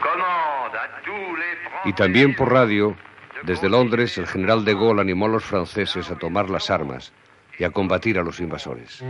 commandent 0.00 0.76
à 0.76 0.88
tous 1.04 1.36
les 1.36 1.90
Y 1.90 1.92
también 1.92 2.34
por 2.34 2.52
radio, 2.52 2.96
desde 3.44 3.68
Londres, 3.68 4.18
el 4.18 4.26
general 4.26 4.64
de 4.64 4.74
Gaulle 4.74 5.00
animó 5.00 5.26
a 5.26 5.28
los 5.28 5.44
franceses 5.44 6.10
a 6.10 6.16
tomar 6.16 6.50
las 6.50 6.70
armas 6.70 7.12
y 7.58 7.64
a 7.64 7.70
combatir 7.70 8.18
a 8.18 8.22
los 8.22 8.40
invasores. 8.40 9.02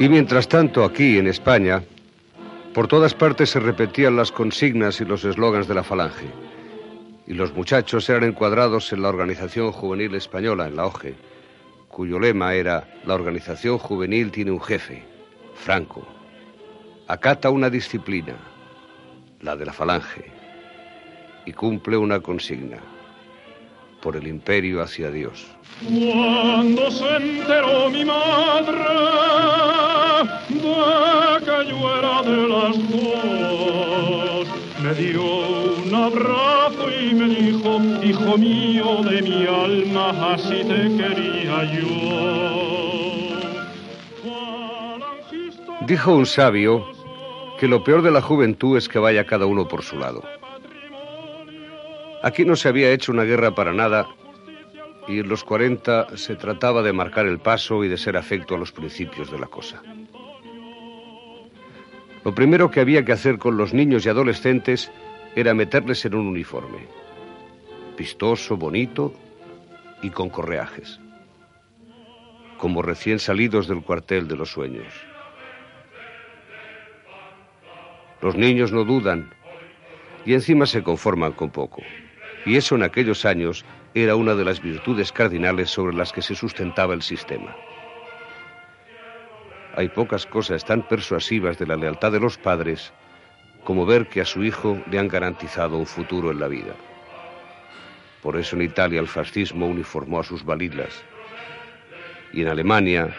Y 0.00 0.08
mientras 0.08 0.48
tanto, 0.48 0.82
aquí 0.82 1.18
en 1.18 1.26
España, 1.26 1.82
por 2.72 2.88
todas 2.88 3.12
partes 3.12 3.50
se 3.50 3.60
repetían 3.60 4.16
las 4.16 4.32
consignas 4.32 4.98
y 5.02 5.04
los 5.04 5.26
eslogans 5.26 5.68
de 5.68 5.74
la 5.74 5.82
falange. 5.82 6.24
Y 7.26 7.34
los 7.34 7.52
muchachos 7.52 8.08
eran 8.08 8.24
encuadrados 8.24 8.94
en 8.94 9.02
la 9.02 9.10
Organización 9.10 9.72
Juvenil 9.72 10.14
Española, 10.14 10.68
en 10.68 10.76
la 10.76 10.86
OGE, 10.86 11.16
cuyo 11.88 12.18
lema 12.18 12.54
era 12.54 12.88
La 13.04 13.12
organización 13.12 13.76
juvenil 13.76 14.30
tiene 14.30 14.52
un 14.52 14.62
jefe, 14.62 15.04
Franco. 15.54 16.08
Acata 17.06 17.50
una 17.50 17.68
disciplina, 17.68 18.36
la 19.42 19.54
de 19.54 19.66
la 19.66 19.72
falange, 19.74 20.24
y 21.44 21.52
cumple 21.52 21.98
una 21.98 22.20
consigna, 22.20 22.78
por 24.00 24.16
el 24.16 24.26
imperio 24.26 24.80
hacia 24.80 25.10
Dios. 25.10 25.46
Cuando 25.86 26.90
se 26.90 27.16
enteró 27.16 27.90
mi 27.90 28.02
madre 28.06 29.69
me 34.82 34.94
dio 34.94 35.22
un 35.22 35.94
abrazo 35.94 36.90
y 36.90 37.14
me 37.14 37.28
dijo, 37.28 37.80
hijo 38.02 38.38
mío 38.38 39.02
de 39.02 39.22
mi 39.22 39.46
alma, 39.46 40.34
así 40.34 40.64
te 40.64 40.96
quería 40.96 41.64
yo. 41.64 42.10
Dijo 45.86 46.14
un 46.14 46.26
sabio 46.26 46.86
que 47.58 47.66
lo 47.68 47.82
peor 47.82 48.02
de 48.02 48.10
la 48.10 48.22
juventud 48.22 48.76
es 48.78 48.88
que 48.88 48.98
vaya 48.98 49.26
cada 49.26 49.46
uno 49.46 49.68
por 49.68 49.82
su 49.82 49.98
lado. 49.98 50.22
Aquí 52.22 52.44
no 52.44 52.54
se 52.56 52.68
había 52.68 52.92
hecho 52.92 53.12
una 53.12 53.24
guerra 53.24 53.54
para 53.54 53.72
nada 53.72 54.06
y 55.08 55.18
en 55.20 55.28
los 55.28 55.42
40 55.42 56.16
se 56.16 56.36
trataba 56.36 56.82
de 56.82 56.92
marcar 56.92 57.26
el 57.26 57.38
paso 57.38 57.82
y 57.82 57.88
de 57.88 57.96
ser 57.96 58.16
afecto 58.16 58.54
a 58.54 58.58
los 58.58 58.72
principios 58.72 59.30
de 59.30 59.38
la 59.38 59.46
cosa. 59.46 59.82
Lo 62.24 62.34
primero 62.34 62.70
que 62.70 62.80
había 62.80 63.04
que 63.04 63.12
hacer 63.12 63.38
con 63.38 63.56
los 63.56 63.72
niños 63.72 64.04
y 64.04 64.10
adolescentes 64.10 64.90
era 65.34 65.54
meterles 65.54 66.04
en 66.04 66.14
un 66.14 66.26
uniforme, 66.26 66.86
vistoso, 67.96 68.56
bonito 68.56 69.14
y 70.02 70.10
con 70.10 70.28
correajes, 70.28 71.00
como 72.58 72.82
recién 72.82 73.18
salidos 73.18 73.68
del 73.68 73.82
cuartel 73.82 74.28
de 74.28 74.36
los 74.36 74.50
sueños. 74.50 74.92
Los 78.20 78.36
niños 78.36 78.70
no 78.70 78.84
dudan 78.84 79.32
y 80.26 80.34
encima 80.34 80.66
se 80.66 80.82
conforman 80.82 81.32
con 81.32 81.50
poco. 81.50 81.82
Y 82.44 82.56
eso 82.56 82.74
en 82.74 82.82
aquellos 82.82 83.24
años 83.24 83.64
era 83.94 84.14
una 84.16 84.34
de 84.34 84.44
las 84.44 84.60
virtudes 84.60 85.10
cardinales 85.10 85.70
sobre 85.70 85.96
las 85.96 86.12
que 86.12 86.22
se 86.22 86.34
sustentaba 86.34 86.92
el 86.94 87.02
sistema. 87.02 87.56
Hay 89.76 89.88
pocas 89.88 90.26
cosas 90.26 90.64
tan 90.64 90.82
persuasivas 90.82 91.58
de 91.58 91.66
la 91.66 91.76
lealtad 91.76 92.12
de 92.12 92.20
los 92.20 92.36
padres 92.38 92.92
como 93.64 93.86
ver 93.86 94.08
que 94.08 94.20
a 94.20 94.24
su 94.24 94.42
hijo 94.42 94.78
le 94.90 94.98
han 94.98 95.08
garantizado 95.08 95.76
un 95.76 95.86
futuro 95.86 96.30
en 96.30 96.40
la 96.40 96.48
vida. 96.48 96.74
Por 98.22 98.36
eso 98.36 98.56
en 98.56 98.62
Italia 98.62 99.00
el 99.00 99.06
fascismo 99.06 99.66
uniformó 99.66 100.20
a 100.20 100.24
sus 100.24 100.44
validas. 100.44 101.04
Y 102.32 102.42
en 102.42 102.48
Alemania 102.48 103.14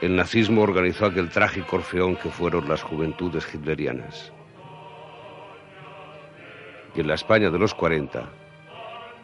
el 0.00 0.14
nazismo 0.14 0.62
organizó 0.62 1.06
aquel 1.06 1.28
trágico 1.28 1.76
orfeón 1.76 2.16
que 2.16 2.30
fueron 2.30 2.68
las 2.68 2.82
juventudes 2.82 3.52
hitlerianas. 3.52 4.32
Y 6.94 7.00
en 7.00 7.08
la 7.08 7.14
España 7.14 7.50
de 7.50 7.58
los 7.58 7.74
40, 7.74 8.28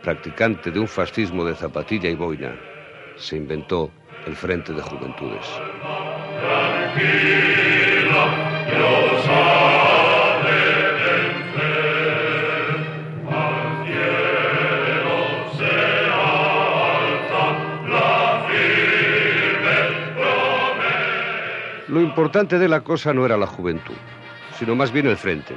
practicante 0.02 0.70
de 0.70 0.80
un 0.80 0.88
fascismo 0.88 1.44
de 1.44 1.54
zapatilla 1.54 2.10
y 2.10 2.14
boina, 2.14 2.56
se 3.16 3.36
inventó 3.36 3.90
el 4.26 4.34
Frente 4.34 4.72
de 4.72 4.82
Juventudes. 4.82 6.13
Lo 21.94 22.00
importante 22.00 22.58
de 22.58 22.68
la 22.68 22.80
cosa 22.80 23.14
no 23.14 23.24
era 23.24 23.36
la 23.36 23.46
juventud, 23.46 23.94
sino 24.58 24.74
más 24.74 24.90
bien 24.90 25.06
el 25.06 25.16
frente. 25.16 25.54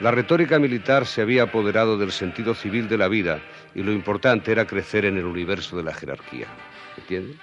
La 0.00 0.10
retórica 0.10 0.58
militar 0.58 1.06
se 1.06 1.22
había 1.22 1.44
apoderado 1.44 1.96
del 1.96 2.10
sentido 2.10 2.56
civil 2.56 2.88
de 2.88 2.98
la 2.98 3.06
vida 3.06 3.38
y 3.72 3.84
lo 3.84 3.92
importante 3.92 4.50
era 4.50 4.66
crecer 4.66 5.04
en 5.04 5.16
el 5.16 5.26
universo 5.26 5.76
de 5.76 5.84
la 5.84 5.94
jerarquía. 5.94 6.48
¿Entienden? 6.96 7.38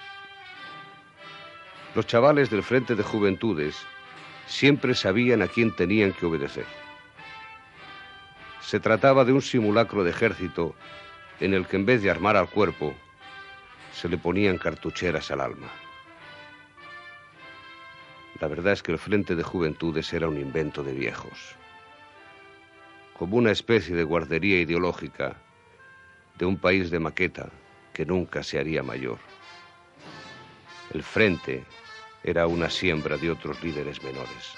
Los 1.94 2.06
chavales 2.06 2.48
del 2.48 2.62
Frente 2.62 2.94
de 2.94 3.02
Juventudes 3.02 3.76
siempre 4.46 4.94
sabían 4.94 5.42
a 5.42 5.48
quién 5.48 5.76
tenían 5.76 6.14
que 6.14 6.24
obedecer. 6.24 6.64
Se 8.62 8.80
trataba 8.80 9.26
de 9.26 9.32
un 9.32 9.42
simulacro 9.42 10.02
de 10.02 10.10
ejército 10.10 10.74
en 11.40 11.52
el 11.52 11.66
que 11.66 11.76
en 11.76 11.84
vez 11.84 12.02
de 12.02 12.10
armar 12.10 12.36
al 12.36 12.48
cuerpo, 12.48 12.94
se 13.92 14.08
le 14.08 14.16
ponían 14.16 14.56
cartucheras 14.56 15.30
al 15.30 15.42
alma. 15.42 15.68
La 18.40 18.48
verdad 18.48 18.72
es 18.72 18.82
que 18.82 18.92
el 18.92 18.98
Frente 18.98 19.34
de 19.34 19.42
Juventudes 19.42 20.12
era 20.14 20.28
un 20.28 20.38
invento 20.38 20.82
de 20.82 20.94
viejos, 20.94 21.56
como 23.18 23.36
una 23.36 23.50
especie 23.50 23.94
de 23.94 24.04
guardería 24.04 24.60
ideológica 24.60 25.36
de 26.38 26.46
un 26.46 26.56
país 26.56 26.90
de 26.90 27.00
maqueta 27.00 27.50
que 27.92 28.06
nunca 28.06 28.42
se 28.42 28.58
haría 28.58 28.82
mayor. 28.82 29.18
El 30.92 31.02
Frente 31.02 31.64
era 32.22 32.46
una 32.46 32.68
siembra 32.68 33.16
de 33.16 33.30
otros 33.30 33.62
líderes 33.62 34.02
menores. 34.02 34.54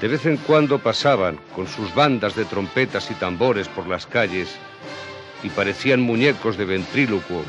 De 0.00 0.08
vez 0.08 0.26
en 0.26 0.36
cuando 0.38 0.78
pasaban 0.78 1.38
con 1.54 1.66
sus 1.66 1.94
bandas 1.94 2.36
de 2.36 2.44
trompetas 2.44 3.10
y 3.10 3.14
tambores 3.14 3.68
por 3.68 3.86
las 3.86 4.06
calles 4.06 4.54
y 5.42 5.48
parecían 5.48 6.00
muñecos 6.00 6.58
de 6.58 6.66
ventrílocuo 6.66 7.42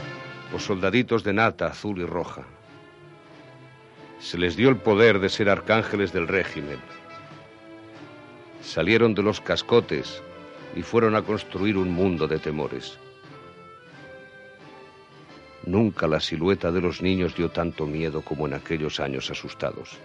o 0.53 0.59
soldaditos 0.59 1.23
de 1.23 1.33
nata 1.33 1.67
azul 1.67 1.99
y 1.99 2.05
roja. 2.05 2.43
Se 4.21 4.37
les 4.37 4.55
dio 4.55 4.69
el 4.69 4.77
poder 4.77 5.19
de 5.19 5.29
ser 5.29 5.49
arcángeles 5.49 6.13
del 6.13 6.27
régimen. 6.27 6.77
Salieron 8.61 9.15
de 9.15 9.23
los 9.23 9.41
cascotes 9.41 10.21
y 10.75 10.83
fueron 10.83 11.15
a 11.15 11.23
construir 11.23 11.75
un 11.75 11.91
mundo 11.91 12.27
de 12.27 12.37
temores. 12.37 12.99
Nunca 15.65 16.07
la 16.07 16.19
silueta 16.19 16.71
de 16.71 16.81
los 16.81 17.01
niños 17.01 17.35
dio 17.35 17.49
tanto 17.49 17.87
miedo 17.87 18.21
como 18.21 18.47
en 18.47 18.53
aquellos 18.53 18.99
años 18.99 19.29
asustados. 19.31 19.97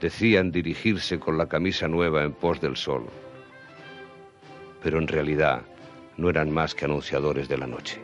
Decían 0.00 0.50
dirigirse 0.50 1.20
con 1.20 1.36
la 1.36 1.46
camisa 1.46 1.88
nueva 1.88 2.24
en 2.24 2.32
pos 2.32 2.60
del 2.60 2.76
sol, 2.76 3.04
pero 4.82 4.98
en 4.98 5.08
realidad 5.08 5.62
no 6.16 6.30
eran 6.30 6.50
más 6.50 6.74
que 6.74 6.86
anunciadores 6.86 7.48
de 7.48 7.58
la 7.58 7.66
noche. 7.66 8.00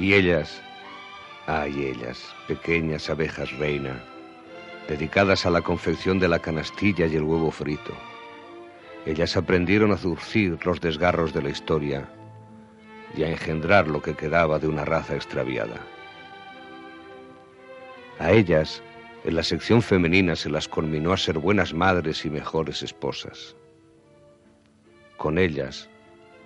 Y 0.00 0.14
ellas, 0.14 0.62
ay 1.46 1.88
ellas, 1.88 2.34
pequeñas 2.48 3.10
abejas 3.10 3.52
reina, 3.58 4.02
dedicadas 4.88 5.44
a 5.44 5.50
la 5.50 5.60
confección 5.60 6.18
de 6.18 6.26
la 6.26 6.38
canastilla 6.38 7.04
y 7.04 7.16
el 7.16 7.22
huevo 7.22 7.50
frito. 7.50 7.92
Ellas 9.04 9.36
aprendieron 9.36 9.92
a 9.92 9.98
zurcir 9.98 10.58
los 10.64 10.80
desgarros 10.80 11.34
de 11.34 11.42
la 11.42 11.50
historia 11.50 12.08
y 13.14 13.24
a 13.24 13.28
engendrar 13.28 13.88
lo 13.88 14.00
que 14.00 14.14
quedaba 14.14 14.58
de 14.58 14.68
una 14.68 14.86
raza 14.86 15.14
extraviada. 15.14 15.82
A 18.18 18.32
ellas, 18.32 18.82
en 19.24 19.36
la 19.36 19.42
sección 19.42 19.82
femenina 19.82 20.34
se 20.34 20.48
las 20.48 20.66
conminó 20.66 21.12
a 21.12 21.18
ser 21.18 21.38
buenas 21.38 21.74
madres 21.74 22.24
y 22.24 22.30
mejores 22.30 22.82
esposas. 22.82 23.54
Con 25.18 25.36
ellas, 25.36 25.90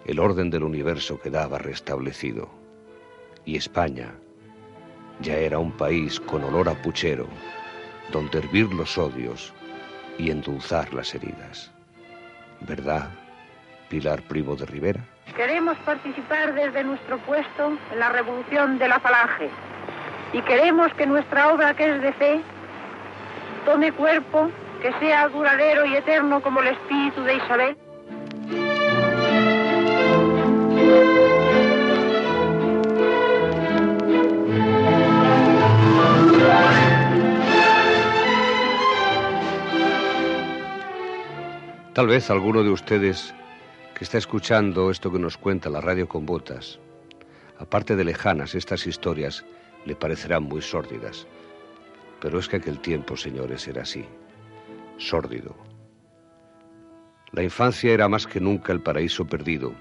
el 0.07 0.19
orden 0.19 0.51
del 0.51 0.65
universo 0.65 1.21
quedaba 1.21 1.59
restablecido 1.59 2.64
y 3.45 3.57
España 3.57 4.13
ya 5.21 5.35
era 5.35 5.59
un 5.59 5.73
país 5.73 6.19
con 6.21 6.45
olor 6.45 6.69
a 6.69 6.75
puchero, 6.83 7.27
donde 8.11 8.39
hervir 8.39 8.73
los 8.73 8.99
odios 8.99 9.53
y 10.19 10.31
endulzar 10.31 10.93
las 10.93 11.15
heridas. 11.15 11.71
¿Verdad, 12.61 13.09
Pilar 13.89 14.23
Primo 14.23 14.57
de 14.57 14.67
Rivera? 14.67 15.01
Queremos 15.37 15.77
participar 15.79 16.55
desde 16.55 16.85
nuestro 16.85 17.19
puesto 17.19 17.77
en 17.93 17.99
la 17.99 18.11
revolución 18.11 18.79
de 18.79 18.89
la 18.89 19.01
falange 19.01 19.51
y 20.33 20.43
queremos 20.43 20.93
que 20.95 21.07
nuestra 21.07 21.53
obra 21.53 21.75
que 21.75 21.89
es 21.89 22.03
de 22.03 22.13
fe 22.13 22.41
tome 23.65 23.93
cuerpo, 23.93 24.51
que 24.83 24.93
sea 24.99 25.29
duradero 25.29 25.87
y 25.87 25.97
eterno 25.97 26.43
como 26.43 26.61
el 26.61 26.69
espíritu 26.69 27.23
de 27.23 27.37
Isabel. 27.37 27.77
Tal 41.95 42.09
vez 42.09 42.29
alguno 42.29 42.65
de 42.65 42.71
ustedes 42.71 43.33
que 43.95 44.03
está 44.03 44.19
escuchando 44.19 44.91
esto 44.91 45.13
que 45.13 45.19
nos 45.21 45.37
cuenta 45.37 45.71
la 45.71 45.81
radio 45.81 46.09
con 46.09 46.27
botas, 46.27 46.81
aparte 47.57 47.95
de 47.95 48.03
lejanas, 48.03 48.57
estas 48.57 48.89
historias 48.89 49.45
le 49.85 49.95
parecerán 49.95 50.43
muy 50.43 50.61
sórdidas. 50.61 51.29
Pero 52.21 52.41
es 52.41 52.49
que 52.49 52.57
aquel 52.57 52.81
tiempo, 52.81 53.17
señores, 53.17 53.69
era 53.69 53.83
así, 53.83 54.05
sórdido. 54.97 55.55
La 57.31 57.45
infancia 57.45 57.93
era 57.93 58.09
más 58.09 58.27
que 58.27 58.41
nunca 58.41 58.73
el 58.73 58.81
paraíso 58.81 59.25
perdido. 59.25 59.73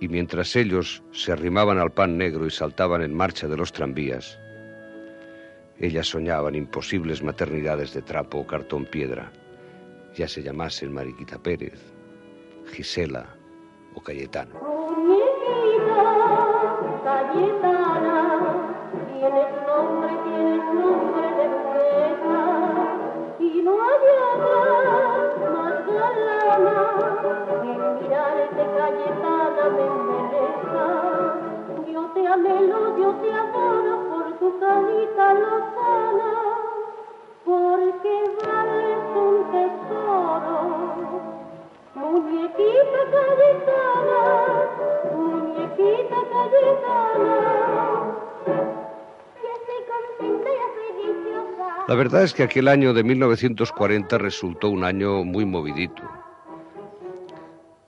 Y 0.00 0.08
mientras 0.08 0.56
ellos 0.56 1.04
se 1.12 1.30
arrimaban 1.30 1.78
al 1.78 1.92
pan 1.92 2.18
negro 2.18 2.48
y 2.48 2.50
saltaban 2.50 3.02
en 3.02 3.14
marcha 3.14 3.46
de 3.46 3.56
los 3.56 3.72
tranvías, 3.72 4.36
ellas 5.78 6.08
soñaban 6.08 6.56
imposibles 6.56 7.22
maternidades 7.22 7.94
de 7.94 8.02
trapo 8.02 8.38
o 8.38 8.46
cartón 8.48 8.86
piedra 8.86 9.30
ya 10.18 10.26
se 10.26 10.42
llamasen 10.42 10.92
Mariquita 10.92 11.38
Pérez, 11.38 11.80
Gisela 12.72 13.24
o 13.94 14.00
Cayetano. 14.00 14.52
Cayetana, 17.04 18.16
tienes 19.12 19.50
nombre, 19.64 20.10
tienes 20.24 20.64
nombre 20.74 21.26
de 21.38 21.46
pureza, 21.62 22.38
y 23.38 23.62
no 23.62 23.72
hay 23.80 24.04
otra 24.34 25.48
más 25.54 25.76
galana 25.86 26.78
que 27.46 27.72
mirarte, 28.02 28.62
Cayetana, 28.76 29.64
me 29.76 29.84
embeleza. 29.86 30.84
Yo 31.92 32.02
te 32.12 32.22
anhelo, 32.26 32.80
yo 32.98 33.08
te 33.22 33.28
adoro 33.32 33.94
por 34.08 34.26
tu 34.40 34.48
carita 34.58 35.26
lozana, 35.34 35.77
La 51.88 51.94
verdad 51.94 52.22
es 52.22 52.34
que 52.34 52.42
aquel 52.42 52.68
año 52.68 52.92
de 52.92 53.02
1940 53.02 54.18
resultó 54.18 54.68
un 54.68 54.84
año 54.84 55.24
muy 55.24 55.46
movidito. 55.46 56.02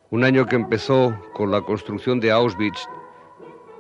Un 0.09 0.25
año 0.25 0.47
que 0.47 0.57
empezó 0.57 1.15
con 1.35 1.51
la 1.51 1.61
construcción 1.61 2.19
de 2.19 2.31
Auschwitz 2.31 2.89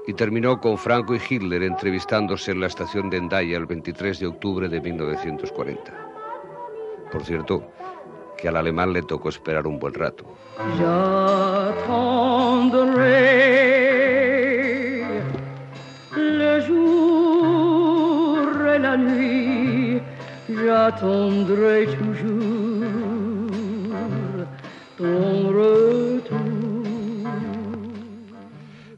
y 0.07 0.13
terminó 0.13 0.61
con 0.61 0.77
Franco 0.77 1.15
y 1.15 1.21
Hitler 1.27 1.63
entrevistándose 1.63 2.51
en 2.53 2.61
la 2.61 2.67
estación 2.67 3.09
de 3.09 3.17
Endaya 3.17 3.57
el 3.57 3.65
23 3.65 4.21
de 4.21 4.27
octubre 4.27 4.69
de 4.69 4.79
1940. 4.83 5.91
Por 7.11 7.25
cierto, 7.25 7.73
que 8.37 8.49
al 8.49 8.57
alemán 8.57 8.93
le 8.93 9.01
tocó 9.03 9.31
esperar 9.31 9.67
un 9.67 9.79
buen 9.79 9.95
rato. 9.95 10.27
J'attendrai 12.71 13.60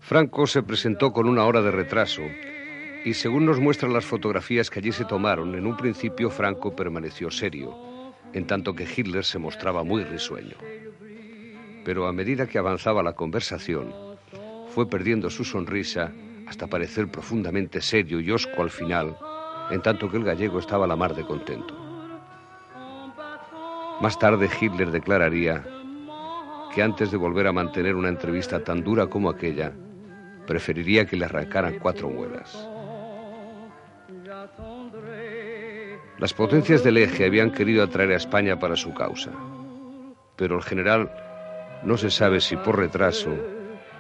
Franco 0.00 0.46
se 0.46 0.62
presentó 0.62 1.12
con 1.12 1.28
una 1.28 1.44
hora 1.44 1.60
de 1.62 1.70
retraso 1.70 2.22
y 3.04 3.14
según 3.14 3.44
nos 3.44 3.60
muestran 3.60 3.92
las 3.92 4.04
fotografías 4.04 4.70
que 4.70 4.78
allí 4.78 4.92
se 4.92 5.04
tomaron, 5.04 5.54
en 5.54 5.66
un 5.66 5.76
principio 5.76 6.30
Franco 6.30 6.74
permaneció 6.74 7.30
serio, 7.30 7.74
en 8.32 8.46
tanto 8.46 8.74
que 8.74 8.84
Hitler 8.84 9.24
se 9.24 9.38
mostraba 9.38 9.84
muy 9.84 10.04
risueño. 10.04 10.56
Pero 11.84 12.06
a 12.06 12.12
medida 12.12 12.46
que 12.46 12.58
avanzaba 12.58 13.02
la 13.02 13.12
conversación, 13.14 13.92
fue 14.68 14.88
perdiendo 14.88 15.28
su 15.30 15.44
sonrisa 15.44 16.12
hasta 16.46 16.66
parecer 16.66 17.08
profundamente 17.08 17.80
serio 17.80 18.20
y 18.20 18.30
hosco 18.30 18.62
al 18.62 18.70
final, 18.70 19.16
en 19.72 19.80
tanto 19.80 20.10
que 20.10 20.18
el 20.18 20.24
gallego 20.24 20.58
estaba 20.58 20.84
a 20.84 20.88
la 20.88 20.96
mar 20.96 21.14
de 21.14 21.24
contento. 21.24 21.74
Más 24.00 24.18
tarde 24.18 24.50
Hitler 24.60 24.90
declararía 24.90 25.64
que 26.74 26.82
antes 26.82 27.10
de 27.10 27.16
volver 27.16 27.46
a 27.46 27.52
mantener 27.52 27.94
una 27.94 28.10
entrevista 28.10 28.62
tan 28.62 28.84
dura 28.84 29.06
como 29.06 29.30
aquella, 29.30 29.72
preferiría 30.46 31.06
que 31.06 31.16
le 31.16 31.24
arrancaran 31.24 31.78
cuatro 31.78 32.10
muelas. 32.10 32.68
Las 36.18 36.34
potencias 36.34 36.84
del 36.84 36.98
eje 36.98 37.24
habían 37.24 37.50
querido 37.50 37.82
atraer 37.82 38.12
a 38.12 38.16
España 38.16 38.58
para 38.58 38.76
su 38.76 38.92
causa, 38.92 39.30
pero 40.36 40.56
el 40.56 40.62
general 40.62 41.10
no 41.82 41.96
se 41.96 42.10
sabe 42.10 42.40
si 42.40 42.56
por 42.56 42.78
retraso 42.78 43.34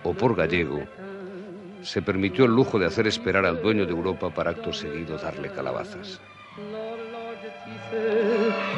o 0.02 0.12
por 0.12 0.36
gallego 0.36 0.82
se 1.82 2.02
permitió 2.02 2.44
el 2.44 2.52
lujo 2.52 2.78
de 2.78 2.86
hacer 2.86 3.06
esperar 3.06 3.44
al 3.44 3.60
dueño 3.60 3.84
de 3.86 3.92
Europa 3.92 4.30
para 4.30 4.50
acto 4.50 4.72
seguido 4.72 5.18
darle 5.18 5.50
calabazas. 5.50 6.20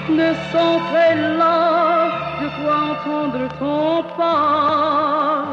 Ne 0.09 0.35
sont 0.53 0.81
là, 1.39 2.37
je 2.41 2.49
crois 2.57 2.81
entendre 2.93 3.49
ton 3.59 4.03
pas. 4.17 5.45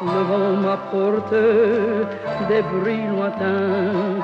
Devant 0.00 0.56
ma 0.64 0.76
porte, 0.90 1.34
des 2.48 2.62
bruits 2.62 3.06
lointains 3.08 4.18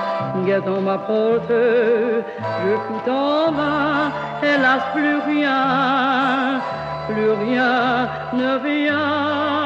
guettant 0.46 0.80
ma 0.80 0.98
porte. 0.98 1.50
Je 1.50 2.74
coûte 2.86 3.08
en 3.08 3.52
vain, 3.52 4.12
hélas, 4.42 4.82
plus 4.94 5.18
rien, 5.30 6.60
plus 7.08 7.30
rien 7.30 8.08
ne 8.32 8.58
vient. 8.64 9.65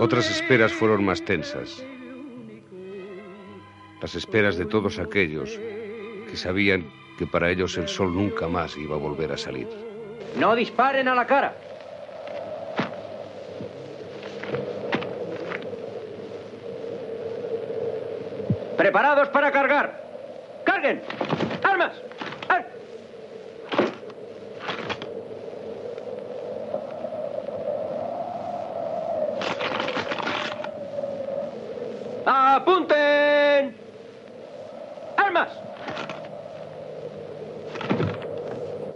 Otras 0.00 0.30
esperas 0.30 0.72
fueron 0.72 1.04
más 1.04 1.22
tensas. 1.22 1.82
Las 4.00 4.14
esperas 4.14 4.56
de 4.56 4.64
todos 4.64 4.98
aquellos 4.98 5.58
que 6.28 6.36
sabían 6.36 6.90
que 7.18 7.26
para 7.26 7.50
ellos 7.50 7.76
el 7.78 7.88
sol 7.88 8.14
nunca 8.14 8.46
más 8.46 8.76
iba 8.76 8.94
a 8.94 8.98
volver 8.98 9.32
a 9.32 9.36
salir. 9.36 9.68
No 10.38 10.54
disparen 10.54 11.08
a 11.08 11.14
la 11.14 11.26
cara. 11.26 11.56
Preparados 18.76 19.28
para 19.30 19.50
cargar. 19.50 20.00
¡Carguen! 20.64 21.02
¡Armas! 21.64 21.92
¡Apunten! 32.30 33.74
¡Armas! 35.16 35.48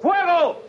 ¡Fuego! 0.02 0.61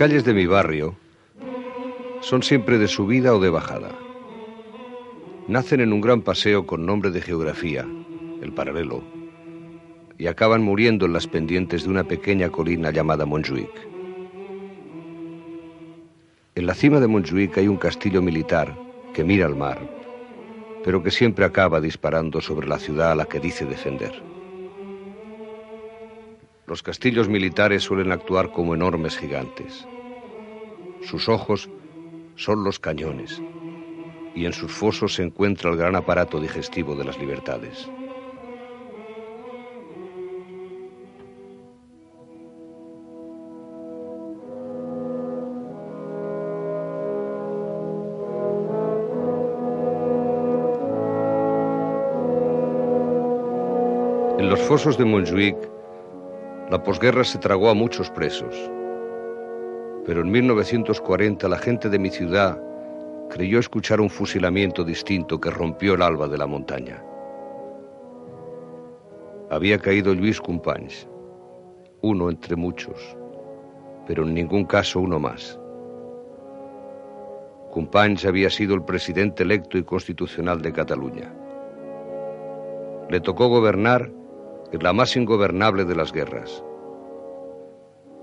Calles 0.00 0.24
de 0.24 0.32
mi 0.32 0.46
barrio 0.46 0.94
son 2.22 2.42
siempre 2.42 2.78
de 2.78 2.88
subida 2.88 3.34
o 3.34 3.38
de 3.38 3.50
bajada. 3.50 3.90
Nacen 5.46 5.82
en 5.82 5.92
un 5.92 6.00
gran 6.00 6.22
paseo 6.22 6.66
con 6.66 6.86
nombre 6.86 7.10
de 7.10 7.20
geografía, 7.20 7.86
el 8.40 8.50
paralelo, 8.54 9.02
y 10.16 10.26
acaban 10.26 10.62
muriendo 10.62 11.04
en 11.04 11.12
las 11.12 11.26
pendientes 11.26 11.84
de 11.84 11.90
una 11.90 12.04
pequeña 12.04 12.48
colina 12.48 12.90
llamada 12.90 13.26
Montjuic. 13.26 13.68
En 16.54 16.64
la 16.64 16.72
cima 16.72 16.98
de 16.98 17.06
Montjuic 17.06 17.58
hay 17.58 17.68
un 17.68 17.76
castillo 17.76 18.22
militar 18.22 18.74
que 19.12 19.22
mira 19.22 19.44
al 19.44 19.54
mar, 19.54 19.86
pero 20.82 21.02
que 21.02 21.10
siempre 21.10 21.44
acaba 21.44 21.78
disparando 21.78 22.40
sobre 22.40 22.66
la 22.66 22.78
ciudad 22.78 23.12
a 23.12 23.16
la 23.16 23.26
que 23.26 23.38
dice 23.38 23.66
defender. 23.66 24.22
Los 26.70 26.84
castillos 26.84 27.28
militares 27.28 27.82
suelen 27.82 28.12
actuar 28.12 28.52
como 28.52 28.76
enormes 28.76 29.18
gigantes. 29.18 29.88
Sus 31.02 31.28
ojos 31.28 31.68
son 32.36 32.62
los 32.62 32.78
cañones 32.78 33.42
y 34.36 34.46
en 34.46 34.52
sus 34.52 34.70
fosos 34.70 35.14
se 35.14 35.24
encuentra 35.24 35.68
el 35.72 35.76
gran 35.76 35.96
aparato 35.96 36.38
digestivo 36.38 36.94
de 36.94 37.04
las 37.04 37.18
libertades. 37.18 37.90
En 54.38 54.48
los 54.48 54.60
fosos 54.60 54.96
de 54.96 55.04
Montjuic, 55.04 55.79
la 56.70 56.80
posguerra 56.84 57.24
se 57.24 57.38
tragó 57.38 57.68
a 57.68 57.74
muchos 57.74 58.10
presos. 58.10 58.54
Pero 60.06 60.20
en 60.20 60.30
1940 60.30 61.48
la 61.48 61.58
gente 61.58 61.88
de 61.88 61.98
mi 61.98 62.10
ciudad 62.10 62.62
creyó 63.28 63.58
escuchar 63.58 64.00
un 64.00 64.08
fusilamiento 64.08 64.84
distinto 64.84 65.40
que 65.40 65.50
rompió 65.50 65.94
el 65.94 66.02
alba 66.02 66.28
de 66.28 66.38
la 66.38 66.46
montaña. 66.46 67.02
Había 69.50 69.78
caído 69.78 70.14
Luis 70.14 70.40
Companys, 70.40 71.08
uno 72.02 72.30
entre 72.30 72.54
muchos, 72.54 73.16
pero 74.06 74.22
en 74.22 74.32
ningún 74.32 74.64
caso 74.64 75.00
uno 75.00 75.18
más. 75.18 75.58
Companys 77.72 78.24
había 78.24 78.48
sido 78.48 78.76
el 78.76 78.84
presidente 78.84 79.42
electo 79.42 79.76
y 79.76 79.82
constitucional 79.82 80.62
de 80.62 80.72
Cataluña. 80.72 81.34
Le 83.08 83.20
tocó 83.20 83.48
gobernar 83.48 84.19
en 84.72 84.82
la 84.82 84.92
más 84.92 85.16
ingobernable 85.16 85.84
de 85.84 85.96
las 85.96 86.12
guerras. 86.12 86.62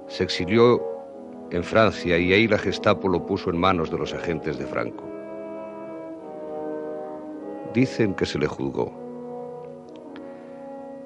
Se 0.08 0.24
exilió 0.24 0.82
en 1.52 1.64
Francia 1.64 2.18
y 2.18 2.34
ahí 2.34 2.48
la 2.48 2.58
Gestapo 2.58 3.08
lo 3.08 3.26
puso 3.26 3.50
en 3.50 3.58
manos 3.58 3.92
de 3.92 3.98
los 3.98 4.14
agentes 4.14 4.58
de 4.58 4.66
Franco. 4.66 5.04
Dicen 7.74 8.14
que 8.14 8.26
se 8.26 8.40
le 8.40 8.48
juzgó. 8.48 8.94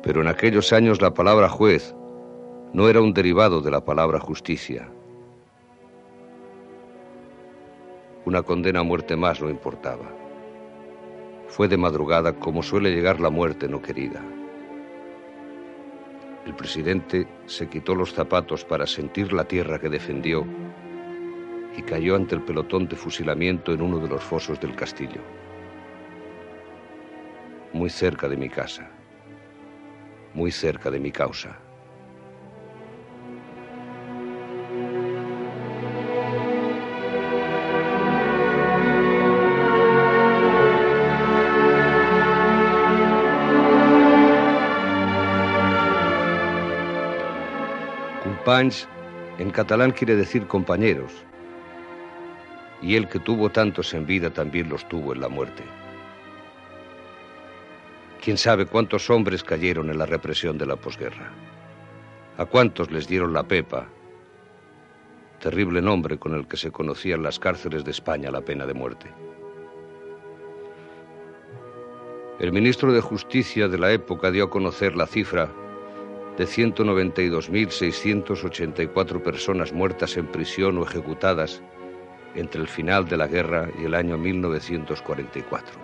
Pero 0.04 0.22
en 0.22 0.28
aquellos 0.28 0.74
años 0.74 1.02
la 1.02 1.14
palabra 1.14 1.50
juez 1.50 1.96
no 2.74 2.88
era 2.88 3.02
un 3.02 3.14
derivado 3.14 3.62
de 3.62 3.72
la 3.72 3.84
palabra 3.84 4.20
justicia. 4.20 4.88
Una 8.26 8.44
condena 8.44 8.80
a 8.80 8.84
muerte 8.84 9.16
más 9.16 9.42
no 9.42 9.50
importaba. 9.50 10.06
Fue 11.48 11.68
de 11.68 11.78
madrugada 11.78 12.34
como 12.34 12.64
suele 12.64 12.92
llegar 12.92 13.20
la 13.20 13.30
muerte 13.30 13.68
no 13.68 13.82
querida. 13.82 14.22
El 16.46 16.56
presidente 16.56 17.28
se 17.46 17.70
quitó 17.70 17.94
los 17.94 18.14
zapatos 18.14 18.66
para 18.66 18.88
sentir 18.88 19.32
la 19.32 19.44
tierra 19.44 19.80
que 19.80 19.90
defendió 19.90 20.46
y 21.78 21.84
cayó 21.84 22.16
ante 22.16 22.36
el 22.36 22.42
pelotón 22.42 22.88
de 22.88 22.96
fusilamiento 22.96 23.72
en 23.74 23.82
uno 23.82 24.00
de 24.00 24.10
los 24.10 24.24
fosos 24.24 24.60
del 24.60 24.76
castillo, 24.76 25.22
muy 27.74 27.90
cerca 27.90 28.28
de 28.28 28.38
mi 28.38 28.50
casa, 28.50 28.90
muy 30.34 30.52
cerca 30.52 30.90
de 30.90 31.00
mi 31.00 31.12
causa. 31.12 31.60
En 48.60 49.50
catalán 49.52 49.92
quiere 49.92 50.18
decir 50.18 50.46
compañeros. 50.46 51.14
Y 52.82 52.98
el 52.98 53.08
que 53.08 53.20
tuvo 53.20 53.50
tantos 53.50 53.94
en 53.94 54.06
vida 54.06 54.30
también 54.30 54.68
los 54.68 54.86
tuvo 54.90 55.14
en 55.14 55.22
la 55.22 55.30
muerte. 55.30 55.64
¿Quién 58.22 58.38
sabe 58.38 58.66
cuántos 58.66 59.10
hombres 59.10 59.42
cayeron 59.42 59.90
en 59.90 59.98
la 59.98 60.06
represión 60.06 60.58
de 60.58 60.66
la 60.66 60.76
posguerra? 60.76 61.32
¿A 62.38 62.46
cuántos 62.46 62.92
les 62.92 63.08
dieron 63.08 63.32
la 63.32 63.44
pepa? 63.44 63.88
Terrible 65.40 65.82
nombre 65.82 66.20
con 66.20 66.36
el 66.36 66.46
que 66.46 66.58
se 66.58 66.72
conocía 66.72 67.16
en 67.16 67.24
las 67.24 67.40
cárceles 67.40 67.86
de 67.86 67.92
España 67.92 68.32
la 68.32 68.42
pena 68.42 68.66
de 68.66 68.74
muerte. 68.74 69.14
El 72.40 72.52
ministro 72.52 72.92
de 72.92 73.00
Justicia 73.00 73.70
de 73.70 73.78
la 73.78 73.94
época 73.94 74.30
dio 74.30 74.44
a 74.44 74.50
conocer 74.50 74.98
la 74.98 75.08
cifra 75.08 75.50
de 76.42 76.48
192.684 76.48 79.22
personas 79.22 79.72
muertas 79.74 80.18
en 80.18 80.26
prisión 80.26 80.80
o 80.80 80.84
ejecutadas 80.84 81.62
entre 82.34 82.62
el 82.62 82.68
final 82.68 83.08
de 83.08 83.18
la 83.18 83.28
guerra 83.28 83.70
y 83.80 83.86
el 83.86 83.94
año 83.94 84.18
1944. 84.18 85.80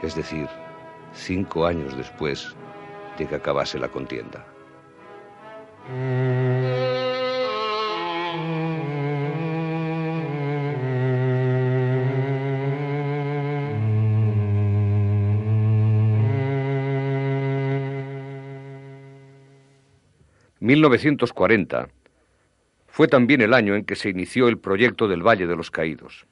Es 0.00 0.14
decir, 0.14 0.46
cinco 1.12 1.66
años 1.66 1.96
después 1.96 2.54
de 3.18 3.26
que 3.26 3.34
acabase 3.34 3.80
la 3.80 3.88
contienda. 3.88 4.46
1940 20.68 21.88
fue 22.88 23.08
también 23.08 23.40
el 23.40 23.54
año 23.54 23.74
en 23.74 23.86
que 23.86 23.96
se 23.96 24.10
inició 24.10 24.48
el 24.48 24.58
proyecto 24.58 25.08
del 25.08 25.26
Valle 25.26 25.46
de 25.46 25.56
los 25.56 25.70
Caídos, 25.70 26.26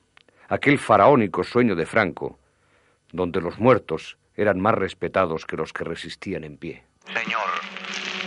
aquel 0.49 0.79
faraónico 0.79 1.43
sueño 1.43 1.75
de 1.75 1.87
Franco, 1.87 2.39
donde 3.13 3.41
los 3.41 3.59
muertos 3.59 4.19
eran 4.35 4.61
más 4.61 4.75
respetados 4.75 5.47
que 5.47 5.57
los 5.57 5.73
que 5.73 5.85
resistían 5.85 6.45
en 6.45 6.59
pie. 6.59 6.85
Señor, 7.07 7.49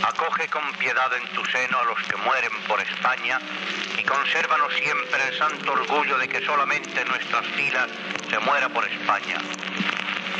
acoge 0.02 0.48
con 0.48 0.64
piedad 0.80 1.12
en 1.14 1.32
tu 1.32 1.44
seno 1.44 1.78
a 1.78 1.84
los 1.84 2.02
que 2.02 2.16
mueren 2.16 2.58
por 2.66 2.80
España 2.80 3.38
y 3.96 4.02
consérvanos 4.02 4.74
siempre 4.82 5.20
el 5.28 5.38
santo 5.38 5.70
orgullo 5.70 6.18
de 6.18 6.26
que 6.26 6.44
solamente 6.44 7.02
en 7.02 7.06
nuestras 7.06 7.46
filas 7.54 7.88
se 8.28 8.38
muera 8.40 8.68
por 8.68 8.84
España. 8.88 9.38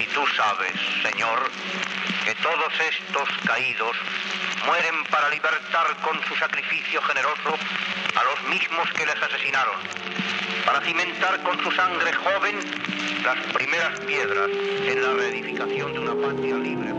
Y 0.03 0.07
tú 0.13 0.27
sabes, 0.35 0.75
Señor, 1.05 1.39
que 2.25 2.35
todos 2.37 2.73
estos 2.81 3.29
caídos 3.47 3.97
mueren 4.67 5.05
para 5.11 5.29
libertar 5.31 5.97
con 6.03 6.21
su 6.25 6.37
sacrificio 6.37 7.01
generoso 7.03 7.57
a 8.15 8.25
los 8.25 8.43
mismos 8.49 8.91
que 8.93 9.07
les 9.07 9.23
asesinaron, 9.23 9.77
para 10.65 10.81
cimentar 10.83 11.43
con 11.43 11.63
su 11.63 11.71
sangre 11.73 12.13
joven 12.13 12.59
las 13.25 13.39
primeras 13.53 14.01
piedras 14.01 14.51
en 14.51 15.03
la 15.03 15.13
reedificación 15.15 15.93
de 15.93 15.99
una 15.99 16.15
patria 16.15 16.57
libre, 16.57 16.93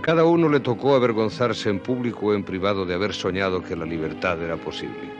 A 0.00 0.02
cada 0.02 0.24
uno 0.24 0.48
le 0.48 0.60
tocó 0.60 0.94
avergonzarse 0.94 1.68
en 1.68 1.78
público 1.78 2.28
o 2.28 2.34
en 2.34 2.42
privado 2.42 2.86
de 2.86 2.94
haber 2.94 3.12
soñado 3.12 3.62
que 3.62 3.76
la 3.76 3.84
libertad 3.84 4.42
era 4.42 4.56
posible. 4.56 5.10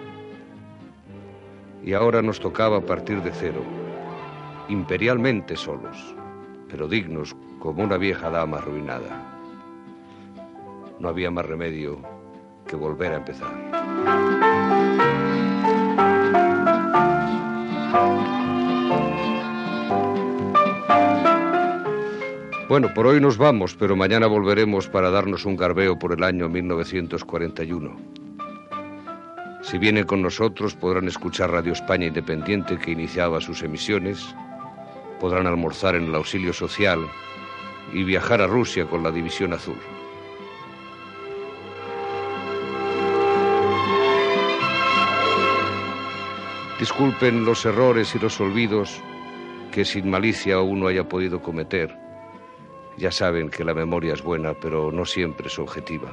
Y 1.85 1.93
ahora 1.93 2.23
nos 2.23 2.41
tocaba 2.41 2.81
partir 2.81 3.23
de 3.23 3.31
cero, 3.31 3.63
imperialmente 4.71 5.55
solos, 5.55 6.15
pero 6.71 6.89
dignos 6.89 7.37
como 7.59 7.85
una 7.85 7.99
vieja 7.99 8.31
dama 8.31 8.57
arruinada. 8.57 9.39
No 10.99 11.11
había 11.11 11.31
más 11.31 11.45
remedio 11.45 11.99
que 12.67 12.75
volver 12.75 13.13
a 13.13 13.17
empezar. 13.17 15.10
Bueno, 22.71 22.95
por 22.95 23.09
hoy 23.09 23.21
nos 23.21 23.37
vamos, 23.37 23.75
pero 23.75 23.97
mañana 23.97 24.29
volveremos 24.29 24.87
para 24.87 25.11
darnos 25.11 25.45
un 25.45 25.57
garbeo 25.57 25.99
por 25.99 26.13
el 26.13 26.23
año 26.23 26.49
1941. 26.49 27.97
Si 29.61 29.77
vienen 29.77 30.05
con 30.05 30.23
nosotros 30.23 30.77
podrán 30.77 31.09
escuchar 31.09 31.51
Radio 31.51 31.73
España 31.73 32.07
Independiente 32.07 32.79
que 32.79 32.93
iniciaba 32.93 33.41
sus 33.41 33.65
emisiones, 33.65 34.37
podrán 35.19 35.49
almorzar 35.49 35.97
en 35.97 36.05
el 36.05 36.15
auxilio 36.15 36.53
social 36.53 37.01
y 37.93 38.05
viajar 38.05 38.41
a 38.41 38.47
Rusia 38.47 38.87
con 38.87 39.03
la 39.03 39.11
División 39.11 39.53
Azul. 39.53 39.75
Disculpen 46.79 47.45
los 47.45 47.67
errores 47.67 48.15
y 48.15 48.21
los 48.21 48.41
olvidos 48.41 49.03
que 49.73 49.85
sin 49.85 50.09
malicia 50.09 50.61
uno 50.61 50.87
haya 50.87 51.09
podido 51.09 51.43
cometer. 51.43 52.10
Ya 53.01 53.11
saben 53.11 53.49
que 53.49 53.65
la 53.65 53.73
memoria 53.73 54.13
es 54.13 54.23
buena, 54.23 54.53
pero 54.53 54.93
no 54.93 55.07
siempre 55.07 55.47
es 55.47 55.59
objetiva. 55.59 56.11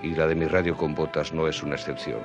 Y 0.00 0.14
la 0.14 0.28
de 0.28 0.36
mi 0.36 0.46
radio 0.46 0.76
con 0.76 0.94
botas 0.94 1.32
no 1.32 1.48
es 1.48 1.60
una 1.60 1.74
excepción. 1.74 2.20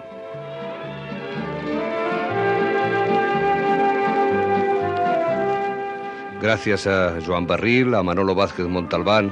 Gracias 6.40 6.86
a 6.86 7.18
Joan 7.26 7.48
Barril, 7.48 7.96
a 7.96 8.04
Manolo 8.04 8.36
Vázquez 8.36 8.68
Montalbán 8.68 9.32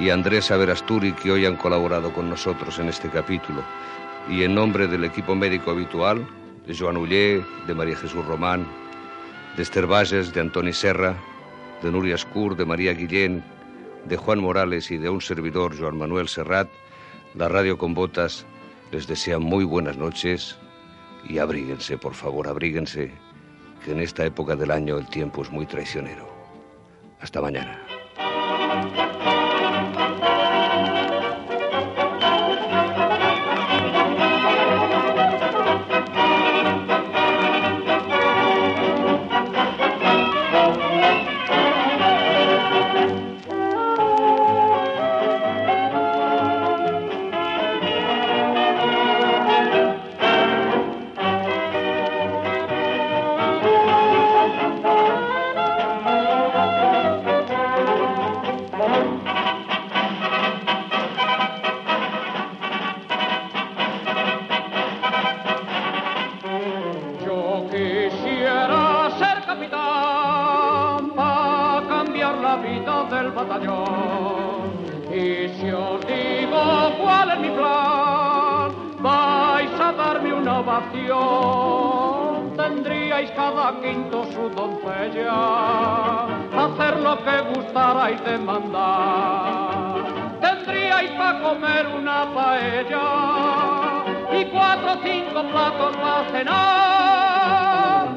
y 0.00 0.10
a 0.10 0.14
Andrés 0.14 0.50
Averasturi 0.50 1.12
que 1.12 1.30
hoy 1.30 1.46
han 1.46 1.54
colaborado 1.54 2.12
con 2.12 2.28
nosotros 2.28 2.80
en 2.80 2.88
este 2.88 3.08
capítulo. 3.08 3.62
Y 4.28 4.42
en 4.42 4.56
nombre 4.56 4.88
del 4.88 5.04
equipo 5.04 5.36
médico 5.36 5.70
habitual, 5.70 6.26
de 6.66 6.76
Joan 6.76 6.96
Ullé, 6.96 7.44
de 7.68 7.74
María 7.76 7.96
Jesús 7.96 8.26
Román, 8.26 8.66
de 9.56 9.62
Esther 9.62 9.86
Valles, 9.86 10.34
de 10.34 10.40
Antoni 10.40 10.72
Serra, 10.72 11.14
de 11.80 11.92
Nuria 11.92 12.16
Escur, 12.16 12.56
de 12.56 12.64
María 12.64 12.92
Guillén, 12.92 13.44
de 14.04 14.16
Juan 14.16 14.40
Morales 14.40 14.90
y 14.90 14.96
de 14.96 15.08
un 15.08 15.20
servidor, 15.20 15.78
Joan 15.78 15.98
Manuel 15.98 16.28
Serrat, 16.28 16.68
la 17.34 17.48
radio 17.48 17.78
con 17.78 17.94
botas 17.94 18.46
les 18.90 19.06
desea 19.06 19.38
muy 19.38 19.64
buenas 19.64 19.96
noches 19.96 20.58
y 21.28 21.38
abríguense, 21.38 21.98
por 21.98 22.14
favor, 22.14 22.48
abríguense, 22.48 23.12
que 23.84 23.92
en 23.92 24.00
esta 24.00 24.24
época 24.24 24.56
del 24.56 24.70
año 24.70 24.98
el 24.98 25.06
tiempo 25.08 25.42
es 25.42 25.50
muy 25.50 25.66
traicionero. 25.66 26.28
Hasta 27.20 27.40
mañana. 27.40 27.80
O 95.38 95.42
cinco 95.42 95.52
platos 95.52 95.96
para 95.96 96.24
cenar. 96.30 98.08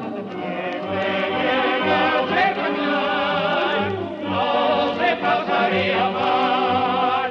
No 4.28 4.94
se 4.98 5.16
pasaría 5.16 6.10
más. 6.10 7.30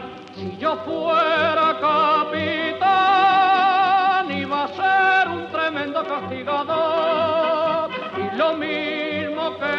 fuera 0.85 1.77
capitán 1.81 2.81
iba 4.31 4.63
a 4.63 4.67
ser 4.69 5.27
un 5.27 5.51
tremendo 5.51 6.03
castigador 6.05 7.89
y 8.17 8.35
lo 8.37 8.53
mismo 8.53 9.57
que 9.59 9.75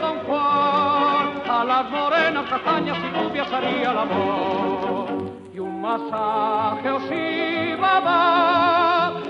don 0.00 0.18
Juan 0.20 1.42
a 1.46 1.64
las 1.64 1.90
morenas 1.90 2.48
castañas 2.48 2.98
y 2.98 3.08
rubias 3.18 3.52
haría 3.52 3.90
el 3.90 3.98
amor 3.98 5.06
y 5.52 5.58
un 5.58 5.82
masaje 5.82 6.90
os 6.90 7.02
iba 7.12 7.96
a 7.98 8.00
dar 8.00 9.29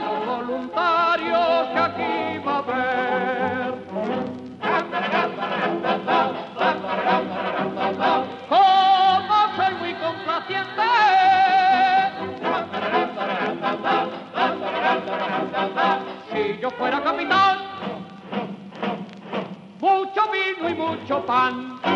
los 0.06 0.20
voluntarios 0.26 1.68
que 1.74 1.80
aquí 1.80 2.38
va 2.46 2.54
a 2.54 2.58
haber. 2.60 3.72
Como 8.50 9.38
soy 9.56 9.74
muy 9.80 9.94
complaciente. 9.96 10.84
Si 16.32 16.42
yo 16.62 16.70
fuera 16.72 16.98
capitán 17.04 17.58
mucho 19.80 20.22
vino 20.32 20.70
y 20.70 20.74
mucho 20.76 21.26
pan. 21.26 21.87